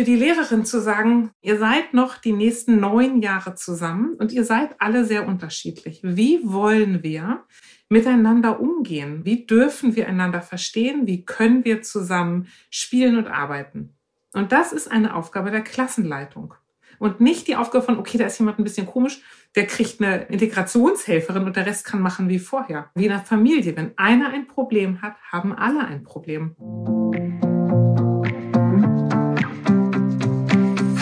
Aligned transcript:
für 0.00 0.04
die 0.04 0.16
Lehrerin 0.16 0.64
zu 0.64 0.80
sagen, 0.80 1.30
ihr 1.42 1.58
seid 1.58 1.92
noch 1.92 2.16
die 2.16 2.32
nächsten 2.32 2.80
neun 2.80 3.20
Jahre 3.20 3.54
zusammen 3.54 4.14
und 4.14 4.32
ihr 4.32 4.44
seid 4.44 4.70
alle 4.78 5.04
sehr 5.04 5.28
unterschiedlich. 5.28 6.00
Wie 6.02 6.40
wollen 6.42 7.02
wir 7.02 7.44
miteinander 7.90 8.60
umgehen? 8.60 9.26
Wie 9.26 9.44
dürfen 9.44 9.96
wir 9.96 10.08
einander 10.08 10.40
verstehen? 10.40 11.06
Wie 11.06 11.26
können 11.26 11.66
wir 11.66 11.82
zusammen 11.82 12.46
spielen 12.70 13.18
und 13.18 13.26
arbeiten? 13.26 13.94
Und 14.32 14.52
das 14.52 14.72
ist 14.72 14.90
eine 14.90 15.14
Aufgabe 15.14 15.50
der 15.50 15.60
Klassenleitung. 15.60 16.54
Und 16.98 17.20
nicht 17.20 17.46
die 17.46 17.56
Aufgabe 17.56 17.84
von, 17.84 17.98
okay, 17.98 18.16
da 18.16 18.24
ist 18.24 18.38
jemand 18.38 18.58
ein 18.58 18.64
bisschen 18.64 18.86
komisch, 18.86 19.20
der 19.54 19.66
kriegt 19.66 20.00
eine 20.00 20.22
Integrationshelferin 20.28 21.44
und 21.44 21.56
der 21.56 21.66
Rest 21.66 21.84
kann 21.84 22.00
machen 22.00 22.30
wie 22.30 22.38
vorher. 22.38 22.88
Wie 22.94 23.04
in 23.04 23.12
einer 23.12 23.20
Familie. 23.20 23.76
Wenn 23.76 23.92
einer 23.98 24.30
ein 24.30 24.46
Problem 24.46 25.02
hat, 25.02 25.16
haben 25.30 25.52
alle 25.52 25.80
ein 25.80 26.04
Problem. 26.04 26.56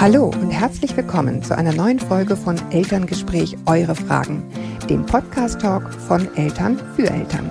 Hallo 0.00 0.26
und 0.26 0.50
herzlich 0.52 0.96
willkommen 0.96 1.42
zu 1.42 1.56
einer 1.56 1.72
neuen 1.72 1.98
Folge 1.98 2.36
von 2.36 2.56
Elterngespräch 2.70 3.56
Eure 3.66 3.96
Fragen, 3.96 4.48
dem 4.88 5.04
Podcast-Talk 5.04 5.92
von 5.92 6.32
Eltern 6.36 6.78
für 6.94 7.10
Eltern. 7.10 7.50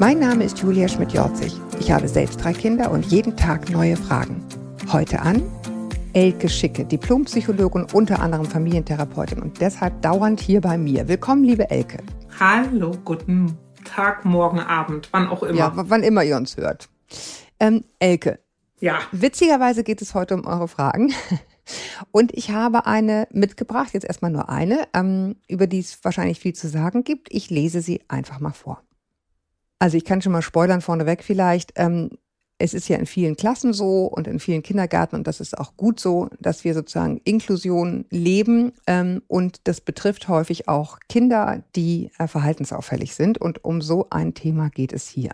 Mein 0.00 0.18
Name 0.18 0.44
ist 0.44 0.58
Julia 0.60 0.88
Schmidt-Jorzig. 0.88 1.52
Ich 1.78 1.92
habe 1.92 2.08
selbst 2.08 2.42
drei 2.42 2.54
Kinder 2.54 2.90
und 2.90 3.04
jeden 3.04 3.36
Tag 3.36 3.68
neue 3.68 3.98
Fragen. 3.98 4.42
Heute 4.90 5.20
an 5.20 5.42
Elke 6.14 6.48
Schicke, 6.48 6.86
Diplompsychologin, 6.86 7.86
unter 7.92 8.18
anderem 8.20 8.46
Familientherapeutin 8.46 9.42
und 9.42 9.60
deshalb 9.60 10.00
dauernd 10.00 10.40
hier 10.40 10.62
bei 10.62 10.78
mir. 10.78 11.06
Willkommen, 11.06 11.44
liebe 11.44 11.68
Elke. 11.68 11.98
Hallo, 12.40 12.92
guten 13.04 13.58
Tag, 13.84 14.24
morgen, 14.24 14.58
Abend, 14.58 15.10
wann 15.12 15.28
auch 15.28 15.42
immer. 15.42 15.58
Ja, 15.58 15.72
wann 15.74 16.02
immer 16.02 16.24
ihr 16.24 16.38
uns 16.38 16.56
hört. 16.56 16.88
Ähm, 17.60 17.84
Elke. 17.98 18.38
Ja. 18.80 19.00
Witzigerweise 19.12 19.84
geht 19.84 20.00
es 20.00 20.14
heute 20.14 20.34
um 20.34 20.46
eure 20.46 20.66
Fragen. 20.66 21.12
Und 22.10 22.32
ich 22.34 22.50
habe 22.50 22.86
eine 22.86 23.26
mitgebracht, 23.30 23.94
jetzt 23.94 24.04
erstmal 24.04 24.30
nur 24.30 24.48
eine, 24.48 24.86
ähm, 24.94 25.36
über 25.48 25.66
die 25.66 25.80
es 25.80 25.98
wahrscheinlich 26.04 26.40
viel 26.40 26.54
zu 26.54 26.68
sagen 26.68 27.04
gibt. 27.04 27.28
Ich 27.32 27.50
lese 27.50 27.80
sie 27.80 28.02
einfach 28.08 28.40
mal 28.40 28.52
vor. 28.52 28.82
Also 29.78 29.96
ich 29.96 30.04
kann 30.04 30.22
schon 30.22 30.32
mal 30.32 30.42
spoilern 30.42 30.80
vorneweg 30.80 31.22
vielleicht. 31.22 31.72
Ähm, 31.76 32.10
es 32.58 32.72
ist 32.72 32.88
ja 32.88 32.96
in 32.96 33.06
vielen 33.06 33.36
Klassen 33.36 33.72
so 33.72 34.06
und 34.06 34.28
in 34.28 34.38
vielen 34.38 34.62
Kindergärten 34.62 35.18
und 35.18 35.26
das 35.26 35.40
ist 35.40 35.58
auch 35.58 35.76
gut 35.76 35.98
so, 35.98 36.28
dass 36.40 36.64
wir 36.64 36.74
sozusagen 36.74 37.20
Inklusion 37.24 38.06
leben 38.10 38.72
ähm, 38.86 39.22
und 39.26 39.60
das 39.64 39.80
betrifft 39.80 40.28
häufig 40.28 40.68
auch 40.68 40.98
Kinder, 41.08 41.64
die 41.74 42.10
äh, 42.18 42.28
verhaltensauffällig 42.28 43.14
sind 43.14 43.38
und 43.38 43.64
um 43.64 43.82
so 43.82 44.06
ein 44.10 44.34
Thema 44.34 44.70
geht 44.70 44.92
es 44.92 45.08
hier. 45.08 45.32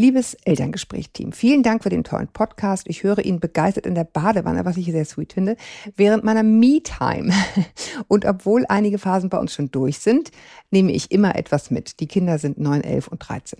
Liebes 0.00 0.32
Elterngespräch-Team, 0.46 1.32
vielen 1.32 1.62
Dank 1.62 1.82
für 1.82 1.90
den 1.90 2.04
tollen 2.04 2.28
Podcast. 2.28 2.86
Ich 2.88 3.02
höre 3.02 3.18
ihn 3.18 3.38
begeistert 3.38 3.84
in 3.84 3.94
der 3.94 4.04
Badewanne, 4.04 4.64
was 4.64 4.78
ich 4.78 4.86
sehr 4.86 5.04
sweet 5.04 5.34
finde, 5.34 5.56
während 5.94 6.24
meiner 6.24 6.42
Me-Time. 6.42 7.30
Und 8.08 8.24
obwohl 8.24 8.64
einige 8.70 8.96
Phasen 8.96 9.28
bei 9.28 9.36
uns 9.36 9.52
schon 9.52 9.70
durch 9.70 9.98
sind, 9.98 10.30
nehme 10.70 10.90
ich 10.90 11.10
immer 11.10 11.36
etwas 11.36 11.70
mit. 11.70 12.00
Die 12.00 12.06
Kinder 12.06 12.38
sind 12.38 12.58
9, 12.58 12.80
11 12.80 13.08
und 13.08 13.18
13. 13.18 13.58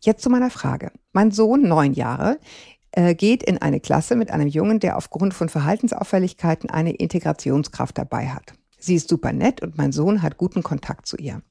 Jetzt 0.00 0.22
zu 0.22 0.30
meiner 0.30 0.50
Frage. 0.50 0.92
Mein 1.12 1.32
Sohn, 1.32 1.62
neun 1.62 1.92
Jahre, 1.92 2.38
äh, 2.92 3.16
geht 3.16 3.42
in 3.42 3.58
eine 3.58 3.80
Klasse 3.80 4.14
mit 4.14 4.30
einem 4.30 4.46
Jungen, 4.46 4.78
der 4.78 4.96
aufgrund 4.96 5.34
von 5.34 5.48
Verhaltensauffälligkeiten 5.48 6.70
eine 6.70 6.92
Integrationskraft 6.92 7.98
dabei 7.98 8.28
hat. 8.28 8.52
Sie 8.78 8.94
ist 8.94 9.08
super 9.08 9.32
nett 9.32 9.60
und 9.60 9.76
mein 9.76 9.90
Sohn 9.90 10.22
hat 10.22 10.36
guten 10.36 10.62
Kontakt 10.62 11.06
zu 11.06 11.16
ihr 11.16 11.42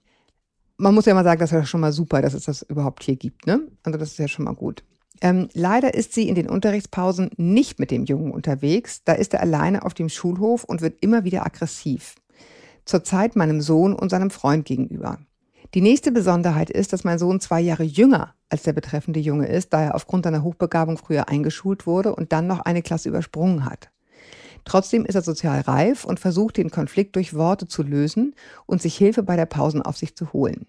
man 0.80 0.96
muss 0.96 1.06
ja 1.06 1.14
mal 1.14 1.24
sagen, 1.24 1.40
das 1.40 1.52
ist 1.52 1.56
ja 1.56 1.66
schon 1.66 1.82
mal 1.82 1.92
super, 1.92 2.22
dass 2.22 2.34
es 2.34 2.46
das 2.46 2.62
überhaupt 2.64 3.04
hier 3.04 3.18
gibt. 3.18 3.46
Ne? 3.46 3.68
Also 3.84 4.00
das 4.00 4.12
ist 4.12 4.18
ja 4.18 4.28
schon 4.28 4.46
mal 4.46 4.56
gut. 4.56 4.84
Ähm, 5.22 5.50
leider 5.54 5.94
ist 5.94 6.14
sie 6.14 6.30
in 6.30 6.36
den 6.36 6.50
Unterrichtspausen 6.50 7.32
nicht 7.36 7.80
mit 7.80 7.92
dem 7.92 8.06
Jungen 8.06 8.32
unterwegs. 8.32 9.04
Da 9.04 9.14
ist 9.14 9.34
er 9.34 9.42
alleine 9.42 9.84
auf 9.84 9.94
dem 9.94 10.08
Schulhof 10.08 10.64
und 10.64 10.82
wird 10.82 10.98
immer 11.02 11.26
wieder 11.26 11.46
aggressiv. 11.46 12.16
Zurzeit 12.86 13.36
meinem 13.36 13.60
Sohn 13.60 13.94
und 13.94 14.10
seinem 14.10 14.32
Freund 14.32 14.66
gegenüber. 14.66 15.20
Die 15.74 15.82
nächste 15.82 16.12
Besonderheit 16.12 16.70
ist, 16.70 16.94
dass 16.94 17.04
mein 17.04 17.20
Sohn 17.20 17.42
zwei 17.42 17.60
Jahre 17.60 17.84
jünger 17.84 18.34
als 18.50 18.64
der 18.64 18.74
betreffende 18.74 19.20
Junge 19.20 19.48
ist, 19.48 19.74
da 19.74 19.82
er 19.82 19.96
aufgrund 19.96 20.24
seiner 20.24 20.44
Hochbegabung 20.44 20.98
früher 20.98 21.28
eingeschult 21.28 21.86
wurde 21.86 22.16
und 22.16 22.32
dann 22.32 22.48
noch 22.48 22.62
eine 22.62 22.82
Klasse 22.82 23.10
übersprungen 23.10 23.66
hat. 23.66 23.92
Trotzdem 24.70 25.04
ist 25.04 25.16
er 25.16 25.24
sozial 25.24 25.62
reif 25.62 26.06
und 26.06 26.20
versucht, 26.20 26.58
den 26.58 26.70
Konflikt 26.70 27.16
durch 27.16 27.34
Worte 27.34 27.68
zu 27.68 27.82
lösen 27.82 28.36
und 28.68 28.84
sich 28.84 28.96
Hilfe 28.96 29.24
bei 29.24 29.36
der 29.36 29.48
Pausenaufsicht 29.48 30.16
zu 30.16 30.32
holen. 30.32 30.68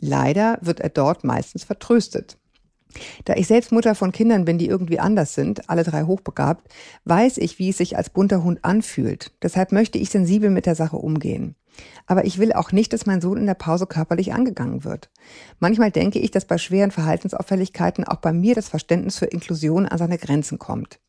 Leider 0.00 0.56
wird 0.62 0.80
er 0.80 0.88
dort 0.88 1.22
meistens 1.22 1.62
vertröstet. 1.62 2.38
Da 3.26 3.34
ich 3.34 3.46
selbst 3.46 3.70
Mutter 3.70 3.94
von 3.94 4.10
Kindern 4.10 4.46
bin, 4.46 4.56
die 4.56 4.68
irgendwie 4.68 5.00
anders 5.00 5.34
sind, 5.34 5.68
alle 5.68 5.84
drei 5.84 6.04
hochbegabt, 6.04 6.66
weiß 7.04 7.36
ich, 7.36 7.58
wie 7.58 7.68
es 7.68 7.76
sich 7.76 7.98
als 7.98 8.08
bunter 8.08 8.42
Hund 8.42 8.64
anfühlt. 8.64 9.32
Deshalb 9.42 9.70
möchte 9.70 9.98
ich 9.98 10.08
sensibel 10.08 10.48
mit 10.48 10.64
der 10.64 10.74
Sache 10.74 10.96
umgehen. 10.96 11.54
Aber 12.06 12.24
ich 12.24 12.38
will 12.38 12.54
auch 12.54 12.72
nicht, 12.72 12.94
dass 12.94 13.04
mein 13.04 13.20
Sohn 13.20 13.36
in 13.36 13.46
der 13.46 13.52
Pause 13.52 13.86
körperlich 13.86 14.32
angegangen 14.32 14.84
wird. 14.84 15.10
Manchmal 15.58 15.90
denke 15.90 16.20
ich, 16.20 16.30
dass 16.30 16.46
bei 16.46 16.56
schweren 16.56 16.90
Verhaltensauffälligkeiten 16.90 18.04
auch 18.04 18.16
bei 18.16 18.32
mir 18.32 18.54
das 18.54 18.70
Verständnis 18.70 19.18
für 19.18 19.26
Inklusion 19.26 19.84
an 19.84 19.98
seine 19.98 20.16
Grenzen 20.16 20.58
kommt. 20.58 21.00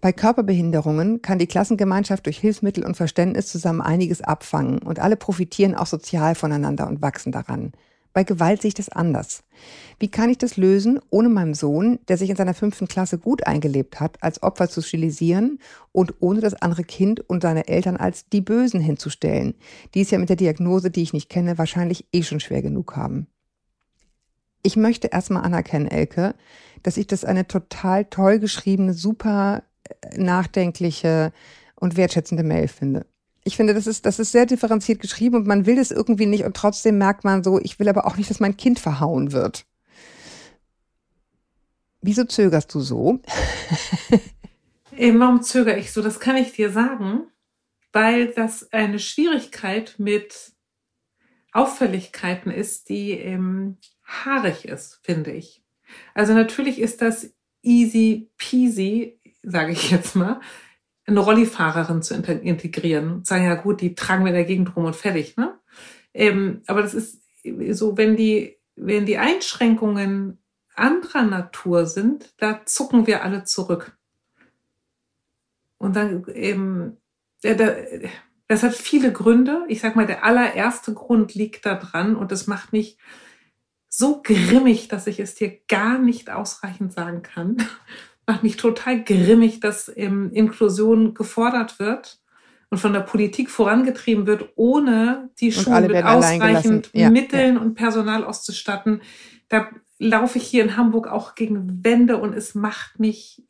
Bei 0.00 0.12
Körperbehinderungen 0.12 1.22
kann 1.22 1.38
die 1.38 1.46
Klassengemeinschaft 1.46 2.26
durch 2.26 2.38
Hilfsmittel 2.38 2.84
und 2.84 2.96
Verständnis 2.96 3.48
zusammen 3.48 3.80
einiges 3.80 4.20
abfangen 4.20 4.78
und 4.78 5.00
alle 5.00 5.16
profitieren 5.16 5.74
auch 5.74 5.86
sozial 5.86 6.34
voneinander 6.34 6.86
und 6.86 7.02
wachsen 7.02 7.32
daran. 7.32 7.72
Bei 8.12 8.24
Gewalt 8.24 8.62
sehe 8.62 8.68
ich 8.68 8.74
das 8.74 8.88
anders. 8.88 9.44
Wie 9.98 10.08
kann 10.08 10.30
ich 10.30 10.38
das 10.38 10.56
lösen, 10.56 10.98
ohne 11.10 11.28
meinem 11.28 11.54
Sohn, 11.54 11.98
der 12.08 12.16
sich 12.16 12.30
in 12.30 12.36
seiner 12.36 12.54
fünften 12.54 12.88
Klasse 12.88 13.18
gut 13.18 13.46
eingelebt 13.46 14.00
hat, 14.00 14.22
als 14.22 14.42
Opfer 14.42 14.68
zu 14.68 14.82
stilisieren 14.82 15.58
und 15.92 16.14
ohne 16.20 16.40
das 16.40 16.54
andere 16.54 16.84
Kind 16.84 17.20
und 17.28 17.42
seine 17.42 17.68
Eltern 17.68 17.96
als 17.96 18.28
die 18.28 18.40
Bösen 18.40 18.80
hinzustellen, 18.80 19.54
die 19.94 20.00
es 20.00 20.10
ja 20.10 20.18
mit 20.18 20.30
der 20.30 20.36
Diagnose, 20.36 20.90
die 20.90 21.02
ich 21.02 21.12
nicht 21.12 21.28
kenne, 21.28 21.58
wahrscheinlich 21.58 22.06
eh 22.12 22.22
schon 22.22 22.40
schwer 22.40 22.62
genug 22.62 22.96
haben? 22.96 23.26
Ich 24.62 24.76
möchte 24.76 25.08
erstmal 25.08 25.44
anerkennen, 25.44 25.86
Elke, 25.86 26.34
dass 26.82 26.96
ich 26.96 27.06
das 27.06 27.24
eine 27.24 27.46
total 27.46 28.04
toll 28.06 28.38
geschriebene, 28.38 28.94
super 28.94 29.62
nachdenkliche 30.16 31.32
und 31.76 31.96
wertschätzende 31.96 32.42
Mail 32.42 32.68
finde. 32.68 33.06
Ich 33.44 33.56
finde, 33.56 33.72
das 33.72 33.86
ist, 33.86 34.04
das 34.04 34.18
ist 34.18 34.32
sehr 34.32 34.46
differenziert 34.46 35.00
geschrieben 35.00 35.36
und 35.36 35.46
man 35.46 35.64
will 35.64 35.76
das 35.76 35.90
irgendwie 35.90 36.26
nicht 36.26 36.44
und 36.44 36.56
trotzdem 36.56 36.98
merkt 36.98 37.24
man 37.24 37.42
so, 37.42 37.58
ich 37.60 37.78
will 37.78 37.88
aber 37.88 38.06
auch 38.06 38.16
nicht, 38.16 38.28
dass 38.28 38.40
mein 38.40 38.56
Kind 38.56 38.78
verhauen 38.78 39.32
wird. 39.32 39.64
Wieso 42.02 42.24
zögerst 42.24 42.74
du 42.74 42.80
so? 42.80 43.20
Warum 44.90 45.42
zögere 45.42 45.78
ich 45.78 45.92
so? 45.92 46.02
Das 46.02 46.20
kann 46.20 46.36
ich 46.36 46.52
dir 46.52 46.70
sagen, 46.70 47.22
weil 47.92 48.28
das 48.28 48.72
eine 48.72 48.98
Schwierigkeit 48.98 49.94
mit 49.98 50.52
Auffälligkeiten 51.52 52.50
ist, 52.50 52.88
die 52.88 53.12
ähm, 53.12 53.78
haarig 54.04 54.66
ist, 54.66 55.00
finde 55.02 55.32
ich. 55.32 55.62
Also 56.14 56.34
natürlich 56.34 56.80
ist 56.80 57.00
das 57.02 57.32
easy 57.62 58.30
peasy 58.36 59.17
sage 59.42 59.72
ich 59.72 59.90
jetzt 59.90 60.16
mal, 60.16 60.40
eine 61.08 61.20
Rollifahrerin 61.20 62.02
zu 62.02 62.14
integrieren 62.14 63.12
und 63.12 63.26
sagen, 63.26 63.46
ja 63.46 63.54
gut, 63.54 63.80
die 63.80 63.94
tragen 63.94 64.24
wir 64.24 64.30
in 64.30 64.36
der 64.36 64.44
Gegend 64.44 64.76
rum 64.76 64.84
und 64.84 64.94
fertig. 64.94 65.36
Ne? 65.36 65.58
Ähm, 66.12 66.62
aber 66.66 66.82
das 66.82 66.94
ist 66.94 67.22
so, 67.70 67.96
wenn 67.96 68.16
die, 68.16 68.58
wenn 68.76 69.06
die 69.06 69.16
Einschränkungen 69.16 70.38
anderer 70.74 71.22
Natur 71.22 71.86
sind, 71.86 72.34
da 72.36 72.64
zucken 72.66 73.06
wir 73.06 73.24
alle 73.24 73.44
zurück. 73.44 73.96
Und 75.78 75.96
dann 75.96 76.26
eben, 76.28 76.98
ja, 77.42 77.54
da, 77.54 77.74
das 78.46 78.62
hat 78.62 78.74
viele 78.74 79.12
Gründe. 79.12 79.64
Ich 79.68 79.80
sag 79.80 79.96
mal, 79.96 80.06
der 80.06 80.24
allererste 80.24 80.92
Grund 80.92 81.34
liegt 81.34 81.64
da 81.64 81.74
dran 81.74 82.16
und 82.16 82.32
das 82.32 82.46
macht 82.46 82.72
mich 82.72 82.98
so 83.88 84.20
grimmig, 84.22 84.88
dass 84.88 85.06
ich 85.06 85.18
es 85.20 85.34
dir 85.34 85.58
gar 85.68 85.98
nicht 85.98 86.30
ausreichend 86.30 86.92
sagen 86.92 87.22
kann 87.22 87.56
macht 88.28 88.42
mich 88.42 88.58
total 88.58 89.02
grimmig, 89.02 89.60
dass 89.60 89.90
ähm, 89.96 90.30
Inklusion 90.32 91.14
gefordert 91.14 91.78
wird 91.78 92.20
und 92.68 92.76
von 92.76 92.92
der 92.92 93.00
Politik 93.00 93.50
vorangetrieben 93.50 94.26
wird, 94.26 94.50
ohne 94.54 95.30
die 95.40 95.50
Schulen 95.50 95.86
mit 95.86 96.04
ausreichend 96.04 96.90
ja, 96.92 97.08
Mitteln 97.08 97.54
ja. 97.54 97.60
und 97.60 97.74
Personal 97.74 98.24
auszustatten. 98.24 99.00
Da 99.48 99.70
laufe 99.98 100.36
ich 100.36 100.46
hier 100.46 100.62
in 100.62 100.76
Hamburg 100.76 101.08
auch 101.08 101.34
gegen 101.34 101.82
Wände 101.82 102.18
und 102.18 102.34
es 102.34 102.54
macht 102.54 103.00
mich, 103.00 103.42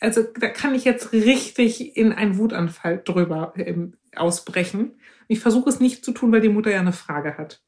also 0.00 0.24
da 0.38 0.48
kann 0.48 0.74
ich 0.74 0.84
jetzt 0.84 1.12
richtig 1.12 1.96
in 1.96 2.12
einen 2.12 2.36
Wutanfall 2.36 3.00
drüber 3.04 3.54
ähm, 3.56 3.94
ausbrechen. 4.16 4.96
Ich 5.28 5.38
versuche 5.38 5.70
es 5.70 5.78
nicht 5.78 6.04
zu 6.04 6.10
tun, 6.10 6.32
weil 6.32 6.40
die 6.40 6.48
Mutter 6.48 6.72
ja 6.72 6.80
eine 6.80 6.92
Frage 6.92 7.38
hat. 7.38 7.62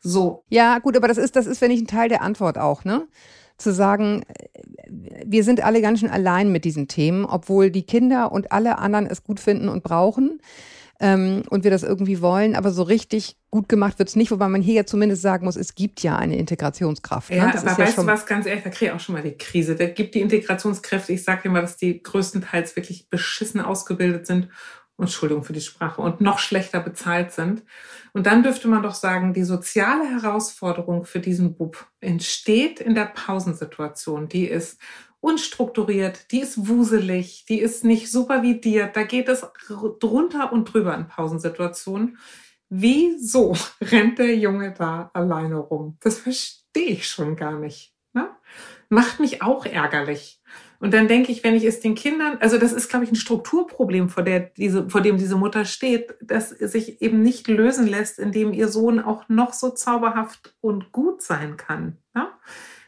So. 0.00 0.44
Ja, 0.48 0.78
gut, 0.78 0.96
aber 0.96 1.08
das 1.08 1.18
ist, 1.18 1.34
das 1.34 1.46
ist, 1.46 1.60
wenn 1.60 1.72
ich 1.72 1.80
ein 1.80 1.88
Teil 1.88 2.08
der 2.08 2.22
Antwort 2.22 2.56
auch, 2.56 2.84
ne? 2.84 3.08
zu 3.62 3.72
sagen, 3.72 4.24
wir 5.26 5.44
sind 5.44 5.62
alle 5.62 5.82
ganz 5.82 6.00
schön 6.00 6.10
allein 6.10 6.52
mit 6.52 6.64
diesen 6.64 6.88
Themen, 6.88 7.24
obwohl 7.24 7.70
die 7.70 7.82
Kinder 7.82 8.32
und 8.32 8.52
alle 8.52 8.78
anderen 8.78 9.06
es 9.06 9.24
gut 9.24 9.40
finden 9.40 9.68
und 9.68 9.82
brauchen. 9.82 10.40
ähm, 11.00 11.42
und 11.50 11.64
wir 11.64 11.70
das 11.72 11.82
irgendwie 11.82 12.20
wollen, 12.20 12.54
aber 12.54 12.70
so 12.70 12.84
richtig 12.84 13.36
gut 13.50 13.68
gemacht 13.68 13.98
wird's 13.98 14.14
nicht, 14.14 14.30
wobei 14.30 14.48
man 14.48 14.62
hier 14.62 14.74
ja 14.74 14.86
zumindest 14.86 15.20
sagen 15.20 15.44
muss, 15.44 15.56
es 15.56 15.74
gibt 15.74 16.02
ja 16.02 16.16
eine 16.16 16.36
Integrationskraft. 16.36 17.30
Ne? 17.30 17.38
Ja, 17.38 17.50
das 17.50 17.66
aber 17.66 17.78
weißt 17.78 17.96
ja 17.96 18.04
du 18.04 18.08
was, 18.08 18.24
ganz 18.24 18.46
ehrlich, 18.46 18.62
da 18.62 18.70
kriege 18.70 18.86
ich 18.86 18.92
auch 18.92 19.00
schon 19.00 19.14
mal 19.14 19.22
die 19.22 19.36
Krise. 19.36 19.74
Da 19.74 19.86
gibt 19.86 20.14
die 20.14 20.20
Integrationskräfte, 20.20 21.12
ich 21.12 21.24
sage 21.24 21.48
immer, 21.48 21.60
dass 21.60 21.76
die 21.76 22.02
größtenteils 22.02 22.76
wirklich 22.76 23.10
beschissen 23.10 23.60
ausgebildet 23.60 24.26
sind 24.26 24.48
Entschuldigung 25.02 25.44
für 25.44 25.52
die 25.52 25.60
Sprache, 25.60 26.00
und 26.00 26.20
noch 26.20 26.38
schlechter 26.38 26.80
bezahlt 26.80 27.32
sind. 27.32 27.62
Und 28.12 28.26
dann 28.26 28.42
dürfte 28.42 28.68
man 28.68 28.82
doch 28.82 28.94
sagen, 28.94 29.34
die 29.34 29.44
soziale 29.44 30.04
Herausforderung 30.04 31.04
für 31.04 31.20
diesen 31.20 31.54
Bub 31.54 31.86
entsteht 32.00 32.80
in 32.80 32.94
der 32.94 33.06
Pausensituation. 33.06 34.28
Die 34.28 34.46
ist 34.46 34.80
unstrukturiert, 35.22 36.32
die 36.32 36.40
ist 36.40 36.68
wuselig, 36.68 37.46
die 37.48 37.60
ist 37.60 37.84
nicht 37.84 38.10
supervidiert. 38.10 38.96
Da 38.96 39.04
geht 39.04 39.28
es 39.28 39.46
drunter 40.00 40.52
und 40.52 40.64
drüber 40.64 40.94
in 40.94 41.06
Pausensituationen. 41.06 42.18
Wieso 42.68 43.56
rennt 43.80 44.18
der 44.18 44.36
Junge 44.36 44.74
da 44.76 45.10
alleine 45.14 45.56
rum? 45.56 45.96
Das 46.00 46.18
verstehe 46.18 46.88
ich 46.88 47.08
schon 47.08 47.36
gar 47.36 47.58
nicht. 47.58 47.94
Ne? 48.12 48.28
Macht 48.88 49.20
mich 49.20 49.42
auch 49.42 49.64
ärgerlich. 49.64 50.40
Und 50.80 50.92
dann 50.92 51.06
denke 51.06 51.30
ich, 51.30 51.44
wenn 51.44 51.54
ich 51.54 51.64
es 51.64 51.78
den 51.78 51.94
Kindern, 51.94 52.38
also 52.40 52.58
das 52.58 52.72
ist, 52.72 52.88
glaube 52.88 53.04
ich, 53.04 53.12
ein 53.12 53.16
Strukturproblem, 53.16 54.08
vor, 54.08 54.24
der 54.24 54.40
diese, 54.40 54.90
vor 54.90 55.00
dem 55.00 55.16
diese 55.16 55.36
Mutter 55.36 55.64
steht, 55.64 56.16
das 56.20 56.48
sich 56.48 57.00
eben 57.00 57.22
nicht 57.22 57.46
lösen 57.46 57.86
lässt, 57.86 58.18
indem 58.18 58.52
ihr 58.52 58.66
Sohn 58.66 58.98
auch 58.98 59.28
noch 59.28 59.52
so 59.52 59.70
zauberhaft 59.70 60.56
und 60.60 60.90
gut 60.90 61.22
sein 61.22 61.56
kann. 61.56 61.98
Ja? 62.16 62.36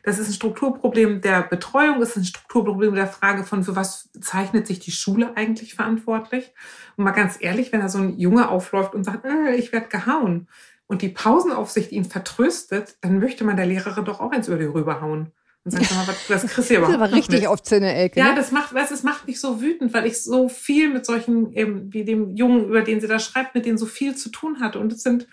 Das 0.04 0.18
ist 0.18 0.28
ein 0.28 0.34
Strukturproblem 0.34 1.22
der 1.22 1.42
Betreuung, 1.42 2.02
ist 2.02 2.16
ein 2.16 2.24
Strukturproblem 2.24 2.94
der 2.94 3.06
Frage 3.06 3.42
von, 3.42 3.64
für 3.64 3.74
was 3.74 4.10
zeichnet 4.20 4.66
sich 4.66 4.78
die 4.78 4.90
Schule 4.90 5.34
eigentlich 5.34 5.74
verantwortlich? 5.74 6.52
Und 6.96 7.04
mal 7.04 7.12
ganz 7.12 7.38
ehrlich, 7.40 7.72
wenn 7.72 7.80
da 7.80 7.88
so 7.88 7.98
ein 7.98 8.18
Junge 8.18 8.50
aufläuft 8.50 8.94
und 8.94 9.04
sagt, 9.04 9.24
äh, 9.24 9.54
ich 9.54 9.72
werde 9.72 9.88
gehauen 9.88 10.48
und 10.86 11.00
die 11.00 11.08
Pausenaufsicht 11.08 11.90
ihn 11.90 12.04
vertröstet, 12.04 12.98
dann 13.00 13.18
möchte 13.18 13.44
man 13.44 13.56
der 13.56 13.64
Lehrerin 13.64 14.04
doch 14.04 14.20
auch 14.20 14.32
ins 14.32 14.48
Öl 14.48 14.70
rüberhauen. 14.70 15.32
Und 15.64 15.70
sagt 15.70 15.90
mal, 15.92 16.06
was, 16.06 16.28
was 16.28 16.52
kriegst 16.52 16.68
du 16.68 16.74
überhaupt? 16.74 16.92
Das 16.92 17.00
ist 17.00 17.08
aber 17.08 17.16
richtig 17.16 17.48
auf 17.48 17.62
Zinne-Ecke. 17.62 18.20
Ja, 18.20 18.28
ne? 18.28 18.34
das 18.34 18.52
macht, 18.52 18.74
weißt, 18.74 18.92
es 18.92 19.04
macht 19.04 19.26
mich 19.26 19.40
so 19.40 19.62
wütend, 19.62 19.94
weil 19.94 20.04
ich 20.04 20.22
so 20.22 20.50
viel 20.50 20.92
mit 20.92 21.06
solchen, 21.06 21.50
eben, 21.54 21.90
wie 21.94 22.04
dem 22.04 22.36
Jungen, 22.36 22.66
über 22.66 22.82
den 22.82 23.00
sie 23.00 23.06
da 23.06 23.18
schreibt, 23.18 23.54
mit 23.54 23.64
denen 23.64 23.78
so 23.78 23.86
viel 23.86 24.14
zu 24.14 24.28
tun 24.28 24.60
hatte. 24.60 24.78
Und 24.78 24.92
es 24.92 25.02
sind 25.02 25.26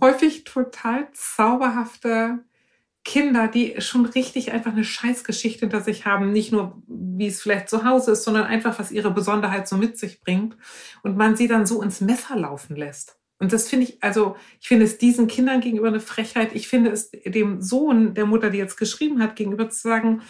häufig 0.00 0.44
total 0.44 1.08
zauberhafte 1.12 2.38
Kinder, 3.04 3.48
die 3.48 3.80
schon 3.80 4.06
richtig 4.06 4.52
einfach 4.52 4.72
eine 4.72 4.84
Scheißgeschichte 4.84 5.60
hinter 5.60 5.82
sich 5.82 6.06
haben. 6.06 6.32
Nicht 6.32 6.52
nur, 6.52 6.82
wie 6.86 7.26
es 7.26 7.42
vielleicht 7.42 7.68
zu 7.68 7.84
Hause 7.84 8.12
ist, 8.12 8.24
sondern 8.24 8.44
einfach, 8.44 8.78
was 8.78 8.90
ihre 8.90 9.10
Besonderheit 9.10 9.68
so 9.68 9.76
mit 9.76 9.98
sich 9.98 10.20
bringt. 10.22 10.56
Und 11.02 11.16
man 11.16 11.36
sie 11.36 11.46
dann 11.46 11.66
so 11.66 11.82
ins 11.82 12.00
Messer 12.00 12.36
laufen 12.36 12.76
lässt. 12.76 13.18
Und 13.38 13.52
das 13.52 13.68
finde 13.68 13.86
ich, 13.86 14.02
also 14.02 14.36
ich 14.58 14.68
finde 14.68 14.86
es 14.86 14.96
diesen 14.96 15.26
Kindern 15.26 15.60
gegenüber 15.60 15.88
eine 15.88 16.00
Frechheit. 16.00 16.54
Ich 16.54 16.66
finde 16.66 16.92
es 16.92 17.10
dem 17.10 17.60
Sohn 17.60 18.14
der 18.14 18.24
Mutter, 18.24 18.48
die 18.48 18.58
jetzt 18.58 18.76
geschrieben 18.76 19.22
hat, 19.22 19.36
gegenüber 19.36 19.68
zu 19.68 19.82
sagen, 19.82 20.22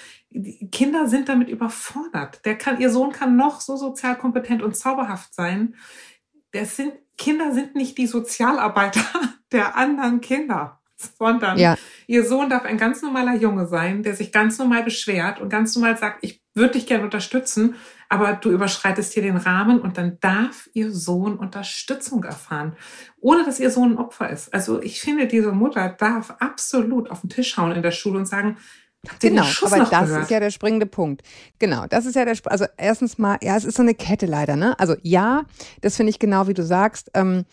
Kinder 0.72 1.06
sind 1.06 1.28
damit 1.28 1.48
überfordert. 1.48 2.44
Der 2.44 2.58
kann, 2.58 2.80
ihr 2.80 2.90
Sohn 2.90 3.12
kann 3.12 3.36
noch 3.36 3.60
so 3.60 3.76
sozial 3.76 4.18
kompetent 4.18 4.62
und 4.62 4.74
zauberhaft 4.74 5.32
sein. 5.32 5.76
Das 6.50 6.76
sind, 6.76 6.94
Kinder 7.16 7.52
sind 7.52 7.76
nicht 7.76 7.98
die 7.98 8.08
Sozialarbeiter 8.08 9.04
der 9.52 9.76
anderen 9.76 10.20
Kinder 10.20 10.80
sondern 11.18 11.58
ja. 11.58 11.76
ihr 12.06 12.24
Sohn 12.24 12.50
darf 12.50 12.64
ein 12.64 12.78
ganz 12.78 13.02
normaler 13.02 13.34
Junge 13.36 13.66
sein, 13.66 14.02
der 14.02 14.14
sich 14.14 14.32
ganz 14.32 14.58
normal 14.58 14.82
beschwert 14.82 15.40
und 15.40 15.48
ganz 15.48 15.74
normal 15.74 15.96
sagt, 15.96 16.18
ich 16.22 16.42
würde 16.54 16.74
dich 16.74 16.86
gerne 16.86 17.04
unterstützen, 17.04 17.74
aber 18.08 18.34
du 18.34 18.50
überschreitest 18.50 19.12
hier 19.12 19.22
den 19.22 19.36
Rahmen 19.36 19.80
und 19.80 19.98
dann 19.98 20.18
darf 20.20 20.68
ihr 20.72 20.92
Sohn 20.92 21.36
Unterstützung 21.36 22.22
erfahren, 22.22 22.76
ohne 23.20 23.44
dass 23.44 23.58
ihr 23.58 23.70
Sohn 23.70 23.92
ein 23.92 23.98
Opfer 23.98 24.30
ist. 24.30 24.54
Also 24.54 24.80
ich 24.80 25.00
finde, 25.00 25.26
diese 25.26 25.52
Mutter 25.52 25.88
darf 25.88 26.30
absolut 26.38 27.10
auf 27.10 27.22
den 27.22 27.30
Tisch 27.30 27.56
hauen 27.56 27.72
in 27.72 27.82
der 27.82 27.90
Schule 27.90 28.18
und 28.18 28.26
sagen, 28.26 28.56
Genau, 29.20 29.44
aber 29.62 29.78
das 29.78 29.90
gehört? 29.90 30.22
ist 30.22 30.30
ja 30.30 30.40
der 30.40 30.50
springende 30.50 30.86
Punkt. 30.86 31.22
Genau, 31.58 31.86
das 31.86 32.06
ist 32.06 32.14
ja 32.14 32.24
der, 32.24 32.36
also 32.46 32.64
erstens 32.76 33.18
mal, 33.18 33.38
ja, 33.42 33.56
es 33.56 33.64
ist 33.64 33.76
so 33.76 33.82
eine 33.82 33.94
Kette 33.94 34.24
leider, 34.26 34.56
ne? 34.56 34.78
Also 34.78 34.96
ja, 35.02 35.44
das 35.82 35.96
finde 35.96 36.10
ich 36.10 36.18
genau 36.18 36.48
wie 36.48 36.54
du 36.54 36.62
sagst. 36.62 37.10
Ähm, 37.14 37.44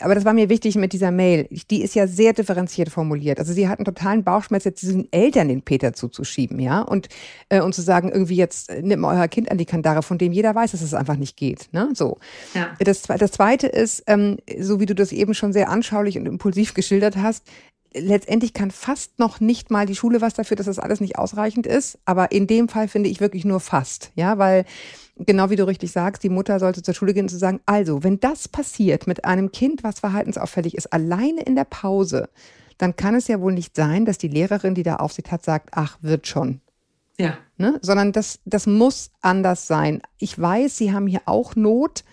aber 0.00 0.14
das 0.14 0.24
war 0.24 0.34
mir 0.34 0.48
wichtig 0.48 0.76
mit 0.76 0.92
dieser 0.92 1.10
Mail. 1.10 1.48
Die 1.70 1.82
ist 1.82 1.94
ja 1.94 2.06
sehr 2.06 2.32
differenziert 2.32 2.90
formuliert. 2.90 3.38
Also 3.38 3.52
sie 3.52 3.68
hat 3.68 3.78
einen 3.78 3.86
totalen 3.86 4.24
Bauchschmerz, 4.24 4.64
jetzt 4.64 4.82
diesen 4.82 5.10
Eltern 5.12 5.48
den 5.48 5.62
Peter 5.62 5.94
zuzuschieben, 5.94 6.60
ja, 6.60 6.82
und 6.82 7.08
äh, 7.48 7.60
und 7.60 7.74
zu 7.74 7.82
sagen, 7.82 8.10
irgendwie 8.10 8.36
jetzt 8.36 8.68
äh, 8.70 8.82
nimmt 8.82 9.02
mal 9.02 9.16
euer 9.18 9.28
Kind 9.28 9.50
an 9.50 9.58
die 9.58 9.64
Kandare, 9.64 10.02
von 10.02 10.18
dem 10.18 10.32
jeder 10.32 10.54
weiß, 10.54 10.72
dass 10.72 10.82
es 10.82 10.94
einfach 10.94 11.16
nicht 11.16 11.36
geht, 11.36 11.68
ne? 11.72 11.90
So. 11.94 12.18
Ja. 12.54 12.74
Das, 12.78 13.02
das 13.02 13.32
Zweite 13.32 13.66
ist, 13.68 14.04
ähm, 14.06 14.36
so 14.60 14.80
wie 14.80 14.86
du 14.86 14.94
das 14.94 15.12
eben 15.12 15.34
schon 15.34 15.52
sehr 15.52 15.70
anschaulich 15.70 16.18
und 16.18 16.26
impulsiv 16.26 16.74
geschildert 16.74 17.16
hast, 17.16 17.44
letztendlich 17.98 18.52
kann 18.52 18.70
fast 18.70 19.18
noch 19.18 19.40
nicht 19.40 19.70
mal 19.70 19.86
die 19.86 19.96
Schule 19.96 20.20
was 20.20 20.34
dafür, 20.34 20.56
dass 20.56 20.66
das 20.66 20.78
alles 20.78 21.00
nicht 21.00 21.18
ausreichend 21.18 21.66
ist. 21.66 21.98
Aber 22.04 22.32
in 22.32 22.46
dem 22.46 22.68
Fall 22.68 22.88
finde 22.88 23.08
ich 23.08 23.20
wirklich 23.20 23.44
nur 23.44 23.60
fast, 23.60 24.12
ja, 24.14 24.38
weil 24.38 24.64
genau 25.18 25.50
wie 25.50 25.56
du 25.56 25.66
richtig 25.66 25.92
sagst, 25.92 26.22
die 26.22 26.28
Mutter 26.28 26.58
sollte 26.58 26.82
zur 26.82 26.94
Schule 26.94 27.14
gehen 27.14 27.24
und 27.24 27.30
zu 27.30 27.38
sagen, 27.38 27.60
also, 27.66 28.02
wenn 28.02 28.20
das 28.20 28.48
passiert 28.48 29.06
mit 29.06 29.24
einem 29.24 29.50
Kind, 29.50 29.82
was 29.82 30.00
verhaltensauffällig 30.00 30.76
ist, 30.76 30.92
alleine 30.92 31.42
in 31.42 31.56
der 31.56 31.64
Pause, 31.64 32.28
dann 32.78 32.96
kann 32.96 33.14
es 33.14 33.28
ja 33.28 33.40
wohl 33.40 33.52
nicht 33.52 33.74
sein, 33.74 34.04
dass 34.04 34.18
die 34.18 34.28
Lehrerin, 34.28 34.74
die 34.74 34.82
da 34.82 34.96
Aufsicht 34.96 35.32
hat, 35.32 35.44
sagt, 35.44 35.70
ach, 35.72 35.98
wird 36.02 36.26
schon. 36.26 36.60
Ja. 37.18 37.38
Ne? 37.56 37.78
Sondern 37.80 38.12
das, 38.12 38.40
das 38.44 38.66
muss 38.66 39.10
anders 39.22 39.66
sein. 39.66 40.02
Ich 40.18 40.38
weiß, 40.38 40.76
Sie 40.76 40.92
haben 40.92 41.06
hier 41.06 41.22
auch 41.24 41.56
Not. 41.56 42.04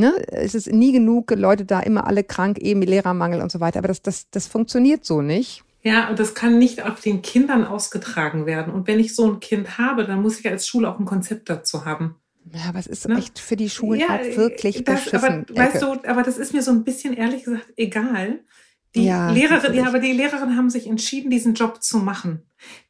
Ne? 0.00 0.14
Es 0.32 0.54
ist 0.54 0.72
nie 0.72 0.92
genug 0.92 1.30
Leute 1.30 1.64
da, 1.64 1.80
immer 1.80 2.06
alle 2.06 2.24
krank, 2.24 2.58
eben 2.58 2.82
Lehrermangel 2.82 3.40
und 3.40 3.52
so 3.52 3.60
weiter. 3.60 3.78
Aber 3.78 3.88
das, 3.88 4.02
das, 4.02 4.28
das 4.30 4.46
funktioniert 4.48 5.04
so 5.04 5.22
nicht. 5.22 5.62
Ja, 5.82 6.10
und 6.10 6.18
das 6.18 6.34
kann 6.34 6.58
nicht 6.58 6.82
auf 6.82 7.00
den 7.00 7.22
Kindern 7.22 7.64
ausgetragen 7.64 8.44
werden. 8.44 8.72
Und 8.72 8.86
wenn 8.86 8.98
ich 8.98 9.14
so 9.14 9.30
ein 9.30 9.40
Kind 9.40 9.78
habe, 9.78 10.04
dann 10.04 10.20
muss 10.20 10.40
ich 10.40 10.48
als 10.48 10.66
Schule 10.66 10.88
auch 10.90 10.98
ein 10.98 11.06
Konzept 11.06 11.48
dazu 11.48 11.84
haben. 11.84 12.16
Ja, 12.52 12.68
aber 12.68 12.78
es 12.78 12.86
ist 12.86 13.08
ne? 13.08 13.16
echt 13.16 13.38
für 13.38 13.56
die 13.56 13.70
Schulen 13.70 14.00
ja, 14.00 14.08
auch 14.08 14.36
wirklich 14.36 14.84
das, 14.84 15.04
beschissen. 15.04 15.46
Aber, 15.48 15.56
weißt 15.56 15.82
du, 15.82 15.92
aber 16.06 16.22
das 16.22 16.36
ist 16.38 16.52
mir 16.52 16.62
so 16.62 16.70
ein 16.70 16.84
bisschen 16.84 17.14
ehrlich 17.14 17.44
gesagt 17.44 17.72
egal. 17.76 18.40
Die 18.94 19.04
ja, 19.04 19.30
Lehrerin, 19.30 19.74
ja, 19.74 19.86
aber 19.86 20.00
die 20.00 20.12
Lehrerinnen 20.12 20.56
haben 20.56 20.68
sich 20.68 20.88
entschieden, 20.88 21.30
diesen 21.30 21.54
Job 21.54 21.82
zu 21.82 21.98
machen. 21.98 22.42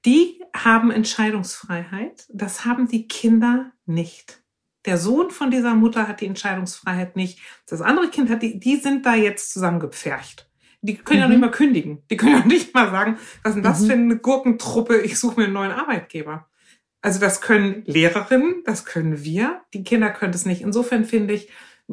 Die 0.07 0.41
haben 0.55 0.91
Entscheidungsfreiheit. 0.91 2.27
Das 2.33 2.65
haben 2.65 2.89
die 2.89 3.07
Kinder 3.07 3.73
nicht. 3.85 4.40
Der 4.87 4.99
Sohn 4.99 5.31
von 5.31 5.51
dieser 5.51 5.75
Mutter 5.75 6.09
hat 6.09 6.21
die 6.21 6.27
Entscheidungsfreiheit 6.27 7.17
nicht. 7.17 7.39
Das 7.67 7.83
andere 7.83 8.09
Kind 8.09 8.31
hat 8.31 8.43
die, 8.43 8.59
die 8.59 8.77
sind 8.77 9.05
da 9.05 9.15
jetzt 9.15 9.53
zusammengepfercht. 9.53 10.51
Die 10.83 10.97
können 10.97 11.21
mhm. 11.21 11.23
ja 11.23 11.29
nicht 11.29 11.41
mal 11.41 11.51
kündigen. 11.51 12.03
Die 12.11 12.17
können 12.17 12.33
ja 12.33 12.45
nicht 12.47 12.75
mal 12.75 12.91
sagen, 12.91 13.19
was 13.43 13.51
ist 13.51 13.57
denn 13.57 13.63
das 13.63 13.81
mhm. 13.81 13.87
für 13.87 13.93
eine 13.93 14.17
Gurkentruppe? 14.19 15.01
Ich 15.01 15.19
suche 15.19 15.41
mir 15.41 15.45
einen 15.45 15.53
neuen 15.53 15.73
Arbeitgeber. 15.73 16.47
Also 17.03 17.19
das 17.19 17.41
können 17.41 17.83
Lehrerinnen, 17.87 18.63
das 18.65 18.85
können 18.85 19.25
wir. 19.25 19.63
Die 19.73 19.85
Kinder 19.85 20.11
können 20.11 20.35
es 20.35 20.47
nicht. 20.47 20.63
Insofern 20.63 21.05
finde 21.05 21.35
ich, 21.35 21.51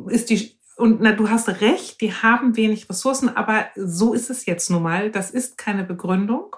ist 0.09 0.29
die, 0.29 0.59
und 0.75 1.01
na, 1.01 1.13
du 1.13 1.29
hast 1.29 1.47
recht, 1.61 2.01
die 2.01 2.13
haben 2.13 2.55
wenig 2.55 2.89
Ressourcen, 2.89 3.29
aber 3.35 3.67
so 3.75 4.13
ist 4.13 4.29
es 4.29 4.45
jetzt 4.45 4.69
nun 4.69 4.83
mal. 4.83 5.09
Das 5.11 5.31
ist 5.31 5.57
keine 5.57 5.83
Begründung, 5.83 6.55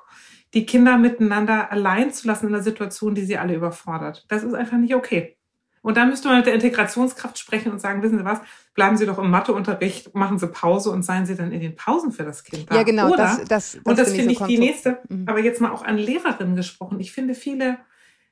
die 0.53 0.65
Kinder 0.65 0.97
miteinander 0.97 1.71
allein 1.71 2.11
zu 2.11 2.27
lassen 2.27 2.47
in 2.47 2.55
einer 2.55 2.63
Situation, 2.63 3.13
die 3.13 3.25
sie 3.25 3.37
alle 3.37 3.55
überfordert. 3.55 4.25
Das 4.29 4.43
ist 4.43 4.55
einfach 4.55 4.77
nicht 4.77 4.95
okay. 4.95 5.38
Und 5.81 5.97
dann 5.97 6.09
müsste 6.09 6.27
man 6.27 6.37
mit 6.37 6.45
der 6.45 6.53
Integrationskraft 6.53 7.37
sprechen 7.37 7.71
und 7.71 7.79
sagen, 7.79 8.01
wissen 8.01 8.17
Sie 8.17 8.25
was, 8.25 8.39
bleiben 8.73 8.97
Sie 8.97 9.05
doch 9.05 9.17
im 9.17 9.29
Matheunterricht, 9.29 10.13
machen 10.13 10.37
Sie 10.37 10.47
Pause 10.47 10.91
und 10.91 11.03
seien 11.03 11.25
Sie 11.25 11.35
dann 11.35 11.51
in 11.51 11.61
den 11.61 11.75
Pausen 11.75 12.11
für 12.11 12.23
das 12.23 12.43
Kind 12.43 12.69
da. 12.69 12.75
Ja, 12.75 12.83
genau. 12.83 13.11
Oder, 13.11 13.17
das, 13.17 13.37
das, 13.37 13.47
das 13.47 13.75
und 13.83 13.99
das 13.99 14.13
finde 14.13 14.33
ich, 14.33 14.39
so 14.39 14.45
die 14.45 14.57
nächste, 14.57 14.99
mhm. 15.07 15.25
aber 15.27 15.39
jetzt 15.39 15.61
mal 15.61 15.71
auch 15.71 15.83
an 15.83 15.97
Lehrerinnen 15.97 16.55
gesprochen. 16.55 16.99
Ich 16.99 17.11
finde 17.11 17.33
viele 17.33 17.77